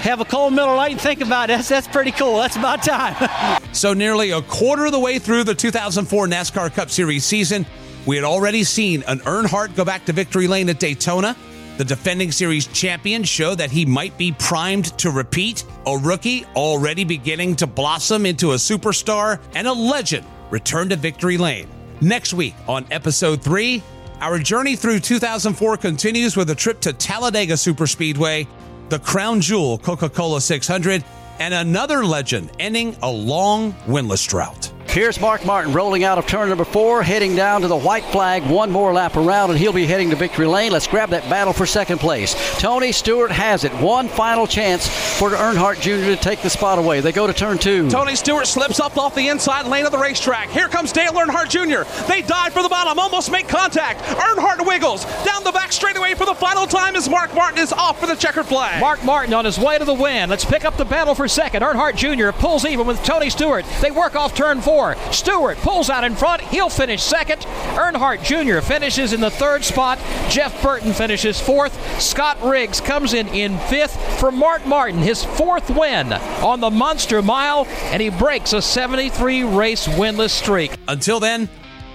have 0.00 0.20
a 0.20 0.26
cold 0.26 0.52
Miller 0.52 0.76
Lite, 0.76 0.92
and 0.92 1.00
think 1.00 1.22
about 1.22 1.48
it. 1.48 1.54
That's 1.54 1.70
that's 1.70 1.88
pretty 1.88 2.10
cool. 2.10 2.36
That's 2.36 2.56
about 2.56 2.82
time. 2.82 3.62
so 3.72 3.94
nearly 3.94 4.32
a 4.32 4.42
quarter 4.42 4.84
of 4.84 4.92
the 4.92 5.00
way 5.00 5.18
through 5.18 5.44
the 5.44 5.54
2004 5.54 6.26
NASCAR 6.26 6.74
Cup 6.74 6.90
Series 6.90 7.24
season, 7.24 7.64
we 8.04 8.16
had 8.16 8.26
already 8.26 8.62
seen 8.62 9.04
an 9.08 9.20
Earnhardt 9.20 9.74
go 9.74 9.86
back 9.86 10.04
to 10.04 10.12
victory 10.12 10.48
lane 10.48 10.68
at 10.68 10.78
Daytona. 10.78 11.34
The 11.76 11.84
defending 11.84 12.32
series 12.32 12.66
champion 12.68 13.22
showed 13.22 13.58
that 13.58 13.70
he 13.70 13.84
might 13.84 14.16
be 14.16 14.32
primed 14.32 14.96
to 14.98 15.10
repeat. 15.10 15.64
A 15.86 15.98
rookie 15.98 16.46
already 16.56 17.04
beginning 17.04 17.54
to 17.56 17.66
blossom 17.66 18.24
into 18.24 18.52
a 18.52 18.56
superstar, 18.56 19.40
and 19.54 19.66
a 19.66 19.72
legend 19.72 20.26
return 20.50 20.88
to 20.88 20.96
victory 20.96 21.36
lane. 21.36 21.68
Next 22.00 22.32
week 22.32 22.54
on 22.66 22.86
episode 22.90 23.42
three, 23.42 23.82
our 24.20 24.38
journey 24.38 24.74
through 24.74 25.00
2004 25.00 25.76
continues 25.76 26.34
with 26.34 26.48
a 26.48 26.54
trip 26.54 26.80
to 26.80 26.94
Talladega 26.94 27.54
Superspeedway, 27.54 28.46
the 28.88 28.98
crown 29.00 29.42
jewel 29.42 29.76
Coca 29.76 30.08
Cola 30.08 30.40
600, 30.40 31.04
and 31.38 31.52
another 31.52 32.06
legend 32.06 32.50
ending 32.58 32.96
a 33.02 33.10
long 33.10 33.74
winless 33.86 34.26
drought. 34.26 34.72
Here's 34.96 35.20
Mark 35.20 35.44
Martin 35.44 35.74
rolling 35.74 36.04
out 36.04 36.16
of 36.16 36.26
turn 36.26 36.48
number 36.48 36.64
four, 36.64 37.02
heading 37.02 37.36
down 37.36 37.60
to 37.60 37.68
the 37.68 37.76
white 37.76 38.04
flag. 38.06 38.42
One 38.46 38.70
more 38.70 38.94
lap 38.94 39.14
around, 39.14 39.50
and 39.50 39.58
he'll 39.58 39.74
be 39.74 39.84
heading 39.84 40.08
to 40.08 40.16
victory 40.16 40.46
lane. 40.46 40.72
Let's 40.72 40.86
grab 40.86 41.10
that 41.10 41.28
battle 41.28 41.52
for 41.52 41.66
second 41.66 41.98
place. 41.98 42.34
Tony 42.58 42.92
Stewart 42.92 43.30
has 43.30 43.64
it. 43.64 43.74
One 43.74 44.08
final 44.08 44.46
chance 44.46 44.88
for 45.18 45.32
Earnhardt 45.32 45.82
Jr. 45.82 46.14
to 46.14 46.16
take 46.16 46.40
the 46.40 46.48
spot 46.48 46.78
away. 46.78 47.02
They 47.02 47.12
go 47.12 47.26
to 47.26 47.34
turn 47.34 47.58
two. 47.58 47.90
Tony 47.90 48.16
Stewart 48.16 48.46
slips 48.46 48.80
up 48.80 48.96
off 48.96 49.14
the 49.14 49.28
inside 49.28 49.66
lane 49.66 49.84
of 49.84 49.92
the 49.92 49.98
racetrack. 49.98 50.48
Here 50.48 50.66
comes 50.66 50.92
Dale 50.92 51.12
Earnhardt 51.12 51.50
Jr. 51.50 51.84
They 52.10 52.22
dive 52.22 52.54
for 52.54 52.62
the 52.62 52.70
bottom, 52.70 52.98
almost 52.98 53.30
make 53.30 53.48
contact. 53.48 54.00
Earnhardt 54.00 54.66
wiggles 54.66 55.04
down 55.26 55.44
the 55.44 55.52
back 55.52 55.72
straightaway 55.72 56.14
for 56.14 56.24
the 56.24 56.34
final 56.34 56.66
time 56.66 56.96
as 56.96 57.06
Mark 57.06 57.34
Martin 57.34 57.58
is 57.58 57.70
off 57.70 58.00
for 58.00 58.06
the 58.06 58.14
checkered 58.14 58.46
flag. 58.46 58.80
Mark 58.80 59.04
Martin 59.04 59.34
on 59.34 59.44
his 59.44 59.58
way 59.58 59.76
to 59.76 59.84
the 59.84 59.92
win. 59.92 60.30
Let's 60.30 60.46
pick 60.46 60.64
up 60.64 60.78
the 60.78 60.86
battle 60.86 61.14
for 61.14 61.28
second. 61.28 61.62
Earnhardt 61.62 61.96
Jr. 61.96 62.30
pulls 62.38 62.64
even 62.64 62.86
with 62.86 63.02
Tony 63.04 63.28
Stewart. 63.28 63.66
They 63.82 63.90
work 63.90 64.16
off 64.16 64.34
turn 64.34 64.62
four. 64.62 64.85
Stewart 65.10 65.58
pulls 65.58 65.90
out 65.90 66.04
in 66.04 66.14
front. 66.14 66.42
He'll 66.42 66.68
finish 66.68 67.02
second. 67.02 67.40
Earnhardt 67.74 68.22
Jr. 68.22 68.60
finishes 68.64 69.12
in 69.12 69.20
the 69.20 69.30
third 69.30 69.64
spot. 69.64 69.98
Jeff 70.28 70.62
Burton 70.62 70.92
finishes 70.92 71.40
fourth. 71.40 72.00
Scott 72.00 72.42
Riggs 72.42 72.80
comes 72.80 73.14
in 73.14 73.28
in 73.28 73.58
fifth 73.58 73.96
for 74.20 74.30
Mark 74.30 74.66
Martin, 74.66 74.98
his 75.00 75.24
fourth 75.24 75.70
win 75.70 76.12
on 76.12 76.60
the 76.60 76.70
Monster 76.70 77.22
Mile, 77.22 77.66
and 77.90 78.00
he 78.00 78.10
breaks 78.10 78.52
a 78.52 78.62
73 78.62 79.44
race 79.44 79.86
winless 79.88 80.30
streak. 80.30 80.76
Until 80.88 81.20
then, 81.20 81.48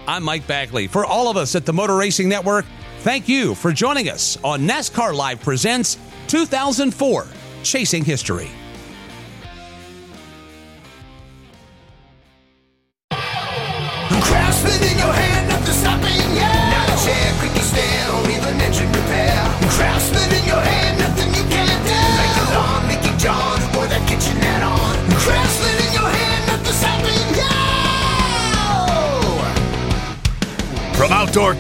I'm 0.08 0.23
Mike 0.23 0.47
Bagley. 0.47 0.88
For 0.88 1.06
all 1.06 1.30
of 1.30 1.38
us 1.38 1.56
at 1.56 1.65
the 1.65 1.73
Motor 1.73 1.95
Racing 1.95 2.27
Network, 2.27 2.65
thank 2.99 3.30
you 3.30 3.56
for 3.56 3.71
joining 3.71 4.10
us 4.10 4.38
on 4.43 4.62
NASCAR 4.62 5.13
Live 5.13 5.41
Presents 5.41 5.97
2004 6.27 7.27
Chasing 7.63 8.04
History. 8.04 8.49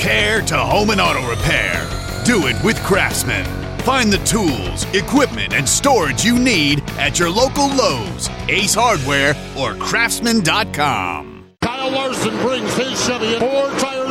Care 0.01 0.41
to 0.41 0.57
home 0.57 0.89
and 0.89 0.99
auto 0.99 1.21
repair, 1.29 1.87
do 2.25 2.47
it 2.47 2.61
with 2.63 2.75
Craftsman. 2.81 3.45
Find 3.81 4.11
the 4.11 4.17
tools, 4.19 4.83
equipment, 4.95 5.53
and 5.53 5.69
storage 5.69 6.25
you 6.25 6.39
need 6.39 6.81
at 6.97 7.19
your 7.19 7.29
local 7.29 7.67
Lowe's, 7.67 8.27
Ace 8.47 8.73
Hardware, 8.73 9.35
or 9.55 9.75
Craftsman.com. 9.75 11.45
Kyle 11.61 11.91
Larson 11.91 12.35
brings 12.39 12.73
his 12.75 13.05
Chevy 13.05 13.37
tires 13.37 13.90